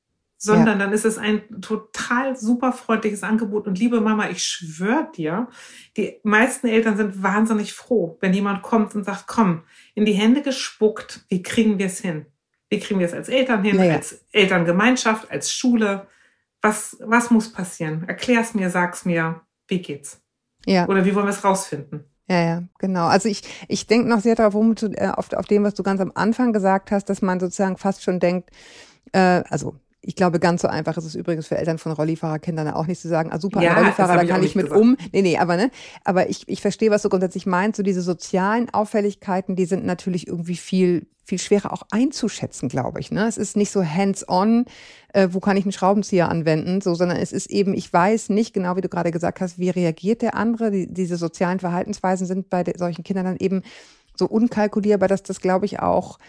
sondern 0.43 0.77
ja. 0.77 0.85
dann 0.85 0.93
ist 0.93 1.05
es 1.05 1.17
ein 1.17 1.61
total 1.61 2.35
super 2.35 2.73
freundliches 2.73 3.23
Angebot. 3.23 3.65
Und 3.65 3.79
liebe 3.79 4.01
Mama, 4.01 4.29
ich 4.29 4.43
schwöre 4.43 5.09
dir, 5.15 5.47
die 5.95 6.19
meisten 6.23 6.67
Eltern 6.67 6.97
sind 6.97 7.23
wahnsinnig 7.23 7.71
froh, 7.71 8.17
wenn 8.19 8.33
jemand 8.33 8.61
kommt 8.61 8.93
und 8.93 9.05
sagt, 9.05 9.25
komm, 9.25 9.63
in 9.95 10.03
die 10.03 10.11
Hände 10.11 10.41
gespuckt, 10.41 11.21
wie 11.29 11.41
kriegen 11.41 11.79
wir 11.79 11.85
es 11.85 11.99
hin? 11.99 12.25
Wie 12.69 12.79
kriegen 12.79 12.99
wir 12.99 13.07
es 13.07 13.13
als 13.13 13.29
Eltern 13.29 13.63
hin, 13.63 13.77
naja. 13.77 13.95
als 13.95 14.25
Elterngemeinschaft, 14.33 15.31
als 15.31 15.53
Schule? 15.53 16.07
Was, 16.61 16.97
was 16.99 17.31
muss 17.31 17.53
passieren? 17.53 18.03
Erklär's 18.09 18.53
mir, 18.53 18.69
sag's 18.69 19.05
mir, 19.05 19.39
wie 19.67 19.81
geht's? 19.81 20.21
Ja. 20.65 20.89
Oder 20.89 21.05
wie 21.05 21.15
wollen 21.15 21.25
wir 21.25 21.31
es 21.31 21.45
rausfinden? 21.45 22.03
Ja, 22.27 22.43
ja, 22.43 22.63
genau. 22.79 23.05
Also 23.05 23.29
ich, 23.29 23.43
ich 23.69 23.87
denke 23.87 24.09
noch 24.09 24.19
sehr 24.19 24.35
darauf 24.35 24.55
rum, 24.55 24.75
äh, 24.81 25.07
auf, 25.07 25.31
auf 25.31 25.45
dem, 25.45 25.63
was 25.63 25.73
du 25.73 25.83
ganz 25.83 26.01
am 26.01 26.11
Anfang 26.15 26.51
gesagt 26.51 26.91
hast, 26.91 27.05
dass 27.05 27.21
man 27.21 27.39
sozusagen 27.39 27.77
fast 27.77 28.03
schon 28.03 28.19
denkt, 28.19 28.49
äh, 29.13 29.43
also 29.49 29.75
ich 30.05 30.15
glaube, 30.15 30.39
ganz 30.39 30.61
so 30.61 30.67
einfach 30.67 30.97
ist 30.97 31.05
es 31.05 31.15
übrigens 31.15 31.47
für 31.47 31.57
Eltern 31.57 31.77
von 31.77 31.93
Rollifahrerkindern 31.93 32.69
auch 32.71 32.87
nicht 32.87 33.01
zu 33.01 33.07
sagen, 33.07 33.31
ah 33.31 33.39
super, 33.39 33.61
ja, 33.61 33.71
ein 33.71 33.77
Rollifahrer, 33.77 34.17
da 34.17 34.25
kann 34.25 34.43
ich, 34.43 34.49
ich 34.49 34.55
mit 34.55 34.65
gesagt. 34.65 34.81
um. 34.81 34.97
Nee, 35.13 35.21
nee, 35.21 35.37
aber 35.37 35.55
ne, 35.55 35.71
aber 36.03 36.29
ich, 36.29 36.47
ich 36.47 36.61
verstehe, 36.61 36.91
was 36.91 37.03
du 37.03 37.09
grundsätzlich 37.09 37.45
meinst. 37.45 37.77
So 37.77 37.83
diese 37.83 38.01
sozialen 38.01 38.69
Auffälligkeiten, 38.69 39.55
die 39.55 39.65
sind 39.65 39.85
natürlich 39.85 40.27
irgendwie 40.27 40.57
viel, 40.57 41.07
viel 41.23 41.39
schwerer 41.39 41.71
auch 41.71 41.83
einzuschätzen, 41.89 42.67
glaube 42.67 42.99
ich. 42.99 43.11
Ne? 43.11 43.25
Es 43.27 43.37
ist 43.37 43.55
nicht 43.55 43.71
so 43.71 43.81
hands-on, 43.81 44.65
äh, 45.13 45.29
wo 45.31 45.39
kann 45.39 45.55
ich 45.55 45.63
einen 45.63 45.71
Schraubenzieher 45.71 46.27
anwenden, 46.27 46.81
so, 46.81 46.95
sondern 46.95 47.17
es 47.17 47.31
ist 47.31 47.49
eben, 47.49 47.73
ich 47.73 47.91
weiß 47.91 48.27
nicht 48.27 48.53
genau, 48.53 48.75
wie 48.75 48.81
du 48.81 48.89
gerade 48.89 49.11
gesagt 49.11 49.39
hast, 49.39 49.57
wie 49.57 49.69
reagiert 49.69 50.21
der 50.21 50.35
andere. 50.35 50.69
Die, 50.69 50.93
diese 50.93 51.15
sozialen 51.15 51.61
Verhaltensweisen 51.61 52.27
sind 52.27 52.49
bei 52.49 52.65
solchen 52.75 53.05
Kindern 53.05 53.25
dann 53.25 53.37
eben 53.37 53.61
so 54.17 54.25
unkalkulierbar, 54.25 55.07
dass 55.07 55.23
das, 55.23 55.39
glaube 55.39 55.65
ich, 55.65 55.79
auch 55.79 56.19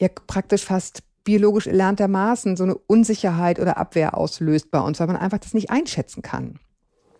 ja 0.00 0.08
praktisch 0.26 0.64
fast 0.64 1.02
biologisch 1.24 1.66
erlerntermaßen 1.66 2.56
so 2.56 2.64
eine 2.64 2.74
Unsicherheit 2.74 3.58
oder 3.60 3.76
Abwehr 3.76 4.16
auslöst 4.16 4.70
bei 4.70 4.80
uns, 4.80 5.00
weil 5.00 5.06
man 5.06 5.16
einfach 5.16 5.38
das 5.38 5.54
nicht 5.54 5.70
einschätzen 5.70 6.22
kann. 6.22 6.58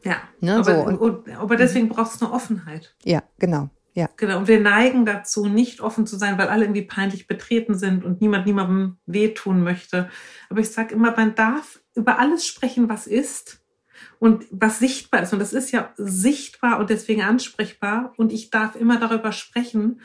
Ja, 0.05 0.17
ne, 0.41 0.57
aber, 0.57 0.65
so. 0.65 1.05
und, 1.05 1.31
aber 1.31 1.57
deswegen 1.57 1.88
braucht 1.88 2.15
es 2.15 2.23
eine 2.23 2.33
Offenheit. 2.33 2.95
Ja, 3.05 3.23
genau. 3.38 3.71
Ja. 3.95 4.09
Genau. 4.17 4.38
Und 4.38 4.49
wir 4.49 4.61
neigen 4.61 5.05
dazu, 5.05 5.47
nicht 5.47 5.81
offen 5.81 6.07
zu 6.07 6.17
sein, 6.17 6.38
weil 6.38 6.49
alle 6.49 6.65
irgendwie 6.65 6.83
peinlich 6.83 7.27
betreten 7.27 7.77
sind 7.77 8.05
und 8.05 8.21
niemand 8.21 8.47
niemandem 8.47 8.97
wehtun 9.07 9.62
möchte. 9.62 10.09
Aber 10.49 10.61
ich 10.61 10.71
sage 10.71 10.95
immer, 10.95 11.15
man 11.15 11.35
darf 11.35 11.81
über 11.95 12.19
alles 12.19 12.47
sprechen, 12.47 12.88
was 12.88 13.07
ist 13.07 13.62
und 14.19 14.47
was 14.51 14.79
sichtbar 14.79 15.23
ist. 15.23 15.33
Und 15.35 15.41
das 15.41 15.53
ist 15.53 15.73
ja 15.73 15.93
sichtbar 15.97 16.81
und 16.81 16.88
deswegen 16.88 17.23
ansprechbar. 17.23 18.15
Und 18.17 18.33
ich 18.33 18.51
darf 18.51 18.77
immer 18.77 18.99
darüber 18.99 19.31
sprechen, 19.31 20.01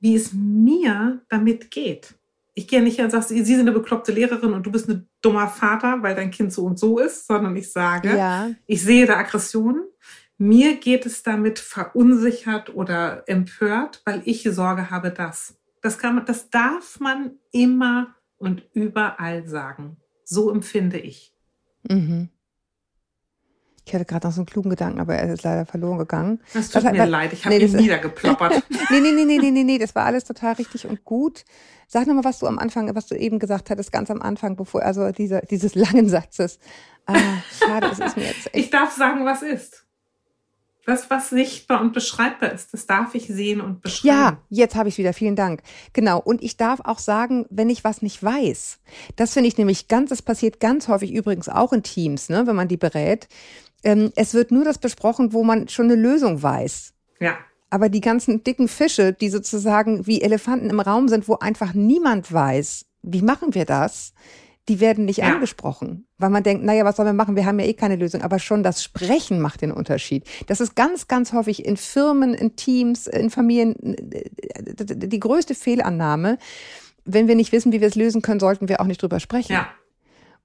wie 0.00 0.16
es 0.16 0.32
mir 0.32 1.22
damit 1.28 1.70
geht. 1.70 2.17
Ich 2.58 2.66
gehe 2.66 2.82
nicht 2.82 2.98
und 2.98 3.10
sage, 3.10 3.24
Sie 3.26 3.44
sind 3.44 3.60
eine 3.60 3.70
bekloppte 3.70 4.10
Lehrerin 4.10 4.52
und 4.52 4.66
du 4.66 4.72
bist 4.72 4.88
ein 4.88 5.08
dummer 5.22 5.46
Vater, 5.46 6.02
weil 6.02 6.16
dein 6.16 6.32
Kind 6.32 6.52
so 6.52 6.64
und 6.64 6.76
so 6.76 6.98
ist, 6.98 7.28
sondern 7.28 7.54
ich 7.54 7.70
sage, 7.70 8.16
Ja. 8.16 8.50
ich 8.66 8.82
sehe 8.82 9.06
da 9.06 9.16
Aggression. 9.16 9.84
Mir 10.38 10.74
geht 10.74 11.06
es 11.06 11.22
damit 11.22 11.60
verunsichert 11.60 12.74
oder 12.74 13.22
empört, 13.28 14.02
weil 14.04 14.22
ich 14.24 14.42
Sorge 14.42 14.90
habe, 14.90 15.10
dass. 15.12 15.56
Das 15.82 15.98
kann 15.98 16.16
man, 16.16 16.26
das 16.26 16.50
darf 16.50 16.98
man 16.98 17.38
immer 17.52 18.16
und 18.38 18.64
überall 18.72 19.46
sagen. 19.46 19.96
So 20.24 20.50
empfinde 20.50 20.98
ich. 20.98 21.32
Mhm. 21.88 22.28
Ich 23.88 23.94
hatte 23.94 24.04
gerade 24.04 24.26
noch 24.26 24.34
so 24.34 24.40
einen 24.42 24.46
klugen 24.46 24.70
Gedanken, 24.70 25.00
aber 25.00 25.14
er 25.16 25.32
ist 25.32 25.42
leider 25.44 25.64
verloren 25.66 25.98
gegangen. 25.98 26.40
Das 26.52 26.68
tut 26.70 26.84
Was- 26.84 26.92
mir 26.92 26.98
was- 27.00 27.08
leid, 27.08 27.32
ich 27.32 27.44
habe 27.44 27.56
nee, 27.56 27.64
ihn 27.64 27.72
das- 27.72 27.80
niedergeploppert. 27.80 28.62
Nee, 28.90 29.00
nee, 29.00 29.12
nee, 29.12 29.24
nee, 29.24 29.38
nee, 29.38 29.50
nee, 29.50 29.64
nee, 29.64 29.78
das 29.78 29.94
war 29.94 30.04
alles 30.04 30.24
total 30.24 30.54
richtig 30.54 30.86
und 30.86 31.04
gut. 31.04 31.44
Sag 31.86 32.06
nochmal, 32.06 32.24
was 32.24 32.38
du 32.38 32.46
am 32.46 32.58
Anfang, 32.58 32.94
was 32.94 33.06
du 33.06 33.14
eben 33.16 33.38
gesagt 33.38 33.70
hattest, 33.70 33.92
ganz 33.92 34.10
am 34.10 34.20
Anfang, 34.22 34.56
bevor, 34.56 34.82
also 34.82 35.10
dieser, 35.10 35.40
dieses 35.40 35.74
langen 35.74 36.08
Satzes. 36.08 36.58
Ah, 37.06 37.16
schade, 37.58 37.88
es 37.92 37.98
ist 37.98 38.16
mir 38.16 38.24
jetzt 38.24 38.46
Ich 38.52 38.64
echt. 38.64 38.74
darf 38.74 38.94
sagen, 38.94 39.24
was 39.24 39.40
ist. 39.42 39.84
Das, 40.86 41.10
was 41.10 41.28
sichtbar 41.28 41.82
und 41.82 41.92
beschreibbar 41.92 42.50
ist, 42.52 42.72
das 42.72 42.86
darf 42.86 43.14
ich 43.14 43.26
sehen 43.26 43.60
und 43.60 43.82
beschreiben. 43.82 44.06
Ja, 44.08 44.38
jetzt 44.48 44.74
habe 44.74 44.88
ich 44.88 44.96
wieder. 44.96 45.12
Vielen 45.12 45.36
Dank. 45.36 45.60
Genau. 45.92 46.18
Und 46.18 46.42
ich 46.42 46.56
darf 46.56 46.80
auch 46.82 46.98
sagen, 46.98 47.44
wenn 47.50 47.68
ich 47.68 47.84
was 47.84 48.00
nicht 48.00 48.22
weiß. 48.22 48.78
Das 49.16 49.34
finde 49.34 49.48
ich 49.48 49.58
nämlich 49.58 49.88
ganz, 49.88 50.08
das 50.08 50.22
passiert 50.22 50.60
ganz 50.60 50.88
häufig 50.88 51.12
übrigens 51.12 51.50
auch 51.50 51.74
in 51.74 51.82
Teams, 51.82 52.30
ne, 52.30 52.46
wenn 52.46 52.56
man 52.56 52.68
die 52.68 52.78
berät. 52.78 53.28
Ähm, 53.84 54.12
es 54.16 54.34
wird 54.34 54.50
nur 54.50 54.64
das 54.64 54.78
besprochen, 54.78 55.32
wo 55.32 55.44
man 55.44 55.68
schon 55.68 55.86
eine 55.86 55.94
Lösung 55.94 56.42
weiß. 56.42 56.92
Ja. 57.20 57.36
Aber 57.70 57.88
die 57.88 58.00
ganzen 58.00 58.42
dicken 58.44 58.66
Fische, 58.68 59.12
die 59.12 59.28
sozusagen 59.28 60.06
wie 60.06 60.22
Elefanten 60.22 60.70
im 60.70 60.80
Raum 60.80 61.08
sind, 61.08 61.28
wo 61.28 61.36
einfach 61.36 61.74
niemand 61.74 62.32
weiß, 62.32 62.86
wie 63.02 63.22
machen 63.22 63.54
wir 63.54 63.64
das, 63.66 64.12
die 64.68 64.80
werden 64.80 65.04
nicht 65.06 65.18
Ja. 65.18 65.26
angesprochen. 65.34 66.06
Weil 66.18 66.30
man 66.30 66.42
denkt, 66.42 66.62
naja, 66.64 66.84
was 66.84 66.96
sollen 66.96 67.08
wir 67.08 67.12
machen? 67.14 67.36
Wir 67.36 67.46
haben 67.46 67.58
ja 67.58 67.66
eh 67.66 67.74
keine 67.74 67.96
Lösung. 67.96 68.22
Aber 68.22 68.38
schon 68.38 68.62
das 68.62 68.82
Sprechen 68.82 69.40
macht 69.40 69.62
den 69.62 69.72
Unterschied. 69.72 70.24
Das 70.46 70.60
ist 70.60 70.74
ganz, 70.76 71.08
ganz 71.08 71.32
häufig 71.32 71.64
in 71.64 71.76
Firmen, 71.76 72.34
in 72.34 72.56
Teams, 72.56 73.06
in 73.06 73.30
Familien 73.30 73.76
äh, 74.12 74.24
die 74.94 75.20
größte 75.20 75.54
Fehlannahme. 75.54 76.38
Wenn 77.04 77.28
wir 77.28 77.34
nicht 77.36 77.52
wissen, 77.52 77.72
wie 77.72 77.80
wir 77.80 77.88
es 77.88 77.94
lösen 77.94 78.20
können, 78.20 78.40
sollten 78.40 78.68
wir 78.68 78.80
auch 78.80 78.86
nicht 78.86 79.00
drüber 79.00 79.20
sprechen. 79.20 79.52
Ja. 79.52 79.68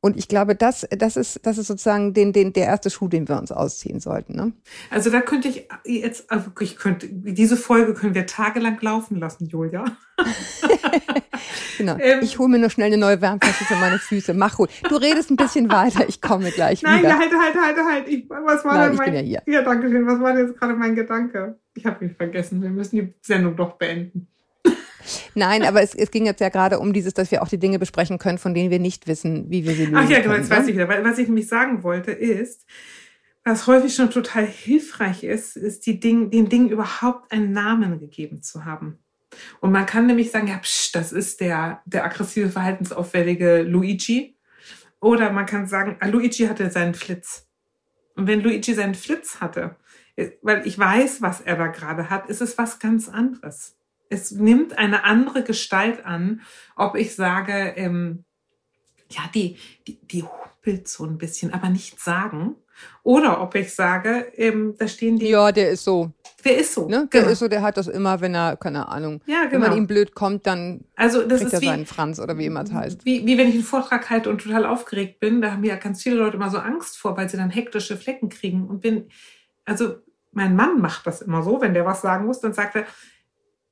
Und 0.04 0.18
ich 0.18 0.28
glaube, 0.28 0.54
das, 0.54 0.86
das 0.90 1.16
ist, 1.16 1.46
das 1.46 1.58
ist 1.58 1.68
sozusagen 1.68 2.14
den, 2.14 2.34
den, 2.34 2.52
der 2.52 2.66
erste 2.66 2.90
Schuh, 2.90 3.08
den 3.08 3.30
wir 3.30 3.38
uns 3.38 3.54
ausziehen 3.54 4.02
sollten. 4.02 4.36
Ne? 4.36 4.52
Also 4.90 5.10
da 5.10 5.22
könnte 5.22 5.48
ich 5.48 5.70
jetzt, 5.86 6.30
also 6.30 6.52
ich 6.60 6.76
könnte, 6.76 7.08
diese 7.08 7.56
Folge 7.56 7.94
können 7.94 8.14
wir 8.14 8.26
tagelang 8.26 8.78
laufen 8.82 9.18
lassen, 9.18 9.46
Julia. 9.48 9.86
Genau. 11.78 11.98
Ähm, 12.00 12.20
ich 12.22 12.38
hole 12.38 12.50
mir 12.50 12.60
nur 12.60 12.70
schnell 12.70 12.88
eine 12.88 12.98
neue 12.98 13.20
Wärmflasche 13.20 13.66
für 13.66 13.76
meine 13.76 13.98
Füße. 13.98 14.36
Mach 14.36 14.60
ruhig. 14.60 14.84
Du 14.88 14.96
redest 14.96 15.32
ein 15.32 15.36
bisschen 15.36 15.72
weiter. 15.72 16.08
Ich 16.08 16.22
komme 16.22 16.52
gleich 16.52 16.84
Nein, 16.84 17.00
wieder. 17.00 17.18
halt, 17.18 17.32
halt, 17.32 17.56
halt, 17.56 17.78
halt. 17.78 18.08
Ich, 18.08 18.30
was 18.30 18.64
war 18.64 18.76
Nein, 18.76 18.84
denn 18.84 18.94
ich 18.94 18.98
mein, 19.00 19.06
bin 19.06 19.16
ja 19.16 19.22
hier. 19.22 19.54
Ja, 19.54 19.64
danke 19.64 19.90
schön. 19.90 20.06
Was 20.06 20.20
war 20.20 20.34
denn 20.34 20.48
jetzt 20.48 20.60
gerade 20.60 20.76
mein 20.76 20.94
Gedanke? 20.96 21.60
Ich 21.74 21.86
habe 21.86 22.06
ihn 22.06 22.16
vergessen. 22.16 22.62
Wir 22.62 22.70
müssen 22.70 22.96
die 22.98 23.14
Sendung 23.22 23.56
doch 23.56 23.74
beenden. 23.74 24.28
Nein, 25.36 25.64
aber 25.64 25.82
es, 25.82 25.96
es 25.96 26.12
ging 26.12 26.26
jetzt 26.26 26.42
ja 26.42 26.50
gerade 26.50 26.80
um 26.80 26.94
dieses, 26.94 27.14
dass 27.14 27.32
wir 27.32 27.42
auch 27.42 27.48
die 27.48 27.58
Dinge 27.58 27.80
besprechen 27.80 28.18
können, 28.18 28.38
von 28.38 28.54
denen 28.54 28.72
wir 28.72 28.80
nicht 28.80 29.08
wissen, 29.08 29.50
wie 29.50 29.66
wir 29.66 29.74
sie 29.74 29.86
lösen 29.86 29.98
Ach 29.98 30.10
ja, 30.10 30.22
genau, 30.22 30.36
jetzt 30.36 30.50
weiß 30.50 30.66
ne? 30.66 30.70
ich 30.70 30.76
wieder. 30.76 30.88
Weil, 30.88 31.04
was 31.04 31.18
ich 31.18 31.28
nämlich 31.28 31.48
sagen 31.48 31.84
wollte, 31.84 32.12
ist, 32.12 32.66
was 33.44 33.68
häufig 33.68 33.94
schon 33.94 34.10
total 34.10 34.46
hilfreich 34.46 35.24
ist, 35.24 35.58
ist 35.58 35.86
die 35.86 36.00
Ding, 36.00 36.32
den 36.32 36.48
Dingen 36.48 36.70
überhaupt 36.70 37.32
einen 37.32 37.52
Namen 37.52 38.00
gegeben 38.00 38.42
zu 38.42 38.66
haben. 38.66 39.00
Und 39.60 39.72
man 39.72 39.86
kann 39.86 40.06
nämlich 40.06 40.32
sagen, 40.32 40.48
ja, 40.48 40.58
psch, 40.58 40.92
das 40.94 41.12
ist 41.12 41.42
der, 41.42 41.82
der 41.86 42.06
aggressive, 42.06 42.50
verhaltensauffällige 42.50 43.64
Luigi. 43.64 44.38
Oder 45.02 45.32
man 45.32 45.46
kann 45.46 45.68
sagen, 45.68 45.98
ah, 46.00 46.08
Luigi 46.08 46.46
hatte 46.46 46.70
seinen 46.70 46.94
Flitz. 46.94 47.48
Und 48.16 48.28
wenn 48.28 48.42
Luigi 48.42 48.74
seinen 48.74 48.96
Flitz 48.96 49.42
hatte, 49.42 49.76
weil 50.42 50.66
ich 50.68 50.78
weiß, 50.78 51.22
was 51.22 51.42
er 51.42 51.58
da 51.58 51.68
gerade 51.68 52.10
hat, 52.10 52.30
ist 52.30 52.42
es 52.42 52.58
was 52.58 52.80
ganz 52.80 53.10
anderes. 53.10 53.76
Es 54.14 54.32
nimmt 54.32 54.78
eine 54.78 55.04
andere 55.06 55.44
Gestalt 55.44 56.06
an, 56.06 56.42
ob 56.76 56.96
ich 56.96 57.16
sage, 57.16 57.74
ähm, 57.76 58.24
ja, 59.10 59.22
die, 59.34 59.58
die, 59.88 60.00
die 60.08 60.24
humpelt 60.24 60.88
so 60.88 61.04
ein 61.06 61.18
bisschen, 61.18 61.54
aber 61.54 61.70
nicht 61.70 62.00
sagen. 62.00 62.56
Oder 63.04 63.42
ob 63.42 63.56
ich 63.56 63.74
sage, 63.74 64.32
ähm, 64.36 64.76
da 64.78 64.88
stehen 64.88 65.18
die, 65.18 65.30
Ja, 65.30 65.52
der 65.52 65.70
ist 65.72 65.84
so. 65.84 66.12
der 66.44 66.58
ist 66.58 66.74
so. 66.74 66.88
Ne? 66.88 67.08
Der 67.12 67.22
Genau. 67.22 67.32
ist 67.32 67.40
so, 67.40 67.48
der 67.48 67.62
hat 67.62 67.78
das 67.78 67.88
immer, 67.88 68.20
wenn 68.22 68.34
er, 68.36 68.58
keine 68.58 68.88
Ahnung, 68.88 69.22
Ja, 69.26 69.44
wenn 69.50 69.60
man 69.60 69.70
genau. 69.72 69.78
ihm 69.82 69.88
blöd 69.88 70.14
kommt, 70.16 70.46
dann 70.48 70.84
Also 70.96 71.22
das 71.26 71.40
kriegt 71.42 71.54
er 71.54 71.58
ist 71.58 71.62
wie, 71.64 71.68
seinen 71.68 71.86
Franz 71.86 72.20
oder 72.20 72.38
wie 72.38 72.46
immer 72.48 72.64
es 72.64 72.72
heißt. 72.74 73.06
wie, 73.06 73.26
wie 73.26 73.38
wenn 73.38 73.48
ich 73.48 73.54
einen 73.56 73.64
Vortrag 73.64 74.10
halte 74.10 74.30
und 74.30 74.42
total 74.42 74.66
aufgeregt 74.66 75.20
bin, 75.20 75.42
da 75.42 75.52
haben 75.52 75.64
ja 75.64 75.76
ganz 75.76 76.02
viele 76.04 76.16
Leute 76.18 76.36
immer 76.38 76.50
so 76.50 76.58
Angst 76.58 76.98
vor, 76.98 77.16
weil 77.18 77.30
sie 77.30 77.38
dann 77.38 77.50
hektische 77.52 77.96
Flecken 77.98 78.30
kriegen. 78.30 78.68
Und 78.68 78.84
wenn, 78.84 79.08
also 79.66 79.96
mein 80.32 80.56
Mann 80.56 80.82
macht 80.82 81.06
das 81.08 81.22
immer 81.22 81.44
so, 81.44 81.62
wenn 81.62 81.76
der 81.76 81.86
was 81.86 82.02
sagen 82.02 82.26
muss, 82.26 82.40
dann 82.42 82.54
sagt 82.54 82.76
er, 82.76 82.86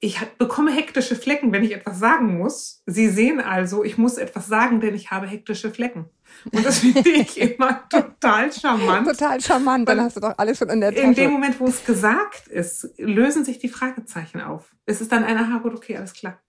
ich 0.04 0.20
bekomme 0.40 0.72
hektische 0.72 1.16
Flecken, 1.16 1.52
wenn 1.52 1.64
ich 1.64 1.74
etwas 1.74 2.00
sagen 2.00 2.40
muss. 2.40 2.82
Sie 2.88 3.08
sehen 3.08 3.40
also, 3.40 3.84
ich 3.84 4.00
muss 4.00 4.18
etwas 4.18 4.48
sagen, 4.48 4.82
denn 4.82 4.96
ich 4.96 5.12
habe 5.12 5.28
hektische 5.28 5.70
Flecken. 5.70 6.10
Und 6.52 6.66
das 6.66 6.80
finde 6.80 7.08
ich 7.08 7.40
immer 7.58 7.88
total 7.88 8.52
charmant. 8.52 9.08
Total 9.08 9.40
charmant, 9.40 9.88
dann 9.88 10.02
hast 10.02 10.18
du 10.18 10.20
doch 10.20 10.34
alles 10.38 10.58
schon 10.58 10.70
in 10.70 10.82
der 10.82 10.90
In 10.90 10.96
dem 10.96 11.14
Tasche. 11.14 11.30
Moment, 11.30 11.60
wo 11.60 11.68
es 11.68 11.86
gesagt 11.86 12.48
ist, 12.48 12.90
lösen 12.98 13.46
sich 13.46 13.60
die 13.60 13.70
Fragezeichen 13.70 14.42
auf. 14.42 14.76
Es 14.88 15.02
ist 15.02 15.12
dann 15.12 15.24
eine 15.24 15.42
Aha, 15.42 15.60
gut, 15.60 15.76
okay, 15.76 15.96
alles 15.98 16.14
klar. 16.14 16.42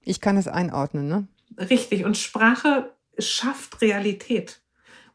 Ich 0.00 0.22
kann 0.22 0.38
es 0.38 0.48
einordnen, 0.48 1.06
ne? 1.06 1.28
Richtig. 1.58 2.06
Und 2.06 2.16
Sprache 2.16 2.96
schafft 3.18 3.82
Realität. 3.82 4.62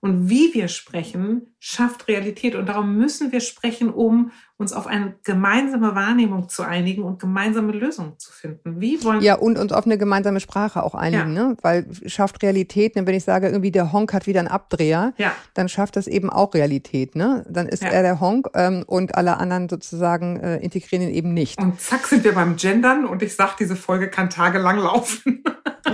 Und 0.02 0.30
wie 0.30 0.54
wir 0.54 0.68
sprechen, 0.68 1.56
schafft 1.58 2.08
Realität. 2.08 2.54
Und 2.54 2.68
darum 2.68 2.96
müssen 2.96 3.32
wir 3.32 3.40
sprechen, 3.40 3.90
um 3.90 4.32
uns 4.58 4.72
auf 4.72 4.88
eine 4.88 5.16
gemeinsame 5.24 5.96
Wahrnehmung 5.96 6.48
zu 6.48 6.64
einigen 6.64 7.04
und 7.04 7.20
gemeinsame 7.20 7.74
Lösungen 7.74 8.18
zu 8.18 8.32
finden. 8.32 8.80
Wie 8.80 9.04
wollen 9.04 9.22
Ja, 9.22 9.36
und 9.36 9.60
uns 9.60 9.74
auf 9.74 9.86
eine 9.86 9.98
gemeinsame 9.98 10.40
Sprache 10.40 10.82
auch 10.82 10.96
einigen, 10.96 11.34
ne? 11.34 11.58
Weil 11.62 11.86
schafft 12.06 12.42
Realität, 12.42 12.96
ne? 12.96 13.06
wenn 13.06 13.16
ich 13.16 13.26
sage, 13.26 13.48
irgendwie 13.48 13.72
der 13.72 13.92
Honk 13.92 14.14
hat 14.14 14.28
wieder 14.28 14.40
einen 14.40 14.48
Abdreher, 14.48 15.14
Ja. 15.18 15.34
dann 15.56 15.68
schafft 15.68 15.98
das 15.98 16.08
eben 16.08 16.30
auch 16.30 16.54
Realität, 16.54 17.16
ne? 17.16 17.46
Dann 17.50 17.68
ist 17.68 17.84
Ja. 17.84 17.90
er 17.90 18.02
der 18.02 18.22
Honk 18.22 18.48
ähm, 18.54 18.84
und 18.88 19.16
alle 19.16 19.38
anderen 19.38 19.68
sozusagen 19.68 20.40
äh, 20.40 20.58
integrieren 20.58 21.06
ihn 21.10 21.14
eben 21.14 21.34
nicht. 21.34 21.60
Und 21.60 21.82
zack 21.82 22.08
sind 22.08 22.24
wir 22.24 22.34
beim 22.34 22.56
Gendern 22.56 23.06
und 23.06 23.22
ich 23.24 23.36
sag, 23.36 23.58
diese 23.58 23.76
Folge 23.76 24.10
kann 24.10 24.30
tagelang 24.30 24.78
laufen. 24.78 25.44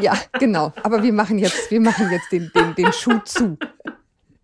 Ja, 0.02 0.14
genau. 0.40 0.72
Aber 0.84 1.04
wir 1.04 1.14
machen 1.14 1.38
jetzt, 1.38 1.70
wir 1.72 1.82
machen 1.82 2.10
jetzt 2.12 2.32
den, 2.32 2.52
den, 2.56 2.76
den 2.76 2.94
Schuh 2.94 3.20
zu. 3.26 3.58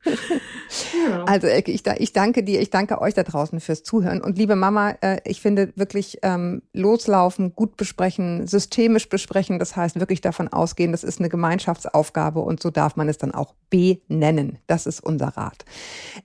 Ja. 0.05 0.13
Also 1.25 1.47
ich, 1.47 1.85
ich 1.85 2.13
danke 2.13 2.43
dir, 2.43 2.59
ich 2.59 2.69
danke 2.69 2.99
euch 3.01 3.13
da 3.13 3.23
draußen 3.23 3.59
fürs 3.59 3.83
Zuhören. 3.83 4.21
Und 4.21 4.37
liebe 4.37 4.55
Mama, 4.55 4.95
äh, 5.01 5.19
ich 5.25 5.41
finde 5.41 5.71
wirklich 5.75 6.19
ähm, 6.21 6.61
loslaufen, 6.73 7.55
gut 7.55 7.77
besprechen, 7.77 8.47
systemisch 8.47 9.09
besprechen, 9.09 9.59
das 9.59 9.75
heißt 9.75 9.99
wirklich 9.99 10.21
davon 10.21 10.47
ausgehen, 10.49 10.91
das 10.91 11.03
ist 11.03 11.19
eine 11.19 11.29
Gemeinschaftsaufgabe 11.29 12.39
und 12.39 12.61
so 12.61 12.69
darf 12.69 12.95
man 12.95 13.07
es 13.09 13.17
dann 13.17 13.33
auch 13.33 13.53
benennen. 13.69 14.59
Das 14.67 14.85
ist 14.85 14.99
unser 14.99 15.29
Rat. 15.29 15.65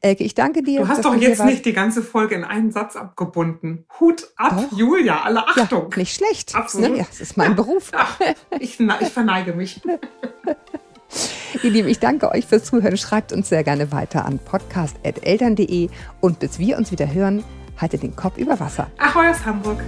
Elke, 0.01 0.25
ich 0.25 0.35
danke 0.35 0.63
dir. 0.63 0.81
Du 0.81 0.89
hast 0.89 1.05
doch 1.05 1.15
jetzt 1.15 1.45
nicht 1.45 1.65
die 1.65 1.73
ganze 1.73 2.03
Folge 2.03 2.35
in 2.35 2.45
einen 2.45 2.73
Satz 2.73 2.97
abgebunden. 2.97 3.87
Hut 4.01 4.29
ab, 4.37 4.69
Doch. 4.71 4.79
Julia, 4.79 5.23
alle 5.23 5.45
ja, 5.57 5.63
Achtung. 5.63 5.93
nicht 5.97 6.15
schlecht. 6.15 6.55
Absolut. 6.55 6.91
Ne? 6.91 6.99
Ja, 6.99 7.05
das 7.05 7.21
ist 7.21 7.37
mein 7.37 7.55
Beruf. 7.55 7.91
Ach, 7.95 8.19
ich, 8.59 8.81
ich 8.81 9.09
verneige 9.09 9.53
mich. 9.53 9.81
Ihr 11.63 11.71
Lieben, 11.71 11.89
ich 11.89 11.99
danke 11.99 12.31
euch 12.31 12.47
fürs 12.47 12.65
Zuhören. 12.65 12.97
Schreibt 12.97 13.33
uns 13.33 13.49
sehr 13.49 13.63
gerne 13.65 13.93
weiter 13.93 14.25
an 14.25 14.39
podcast.eltern.de 14.39 15.89
und 16.21 16.39
bis 16.39 16.59
wir 16.59 16.79
uns 16.79 16.91
wieder 16.91 17.13
hören, 17.13 17.45
haltet 17.79 18.03
den 18.03 18.17
Kopf 18.17 18.39
über 18.39 18.59
Wasser. 18.59 18.91
Ach, 18.99 19.15
aus 19.17 19.45
Hamburg. 19.45 19.79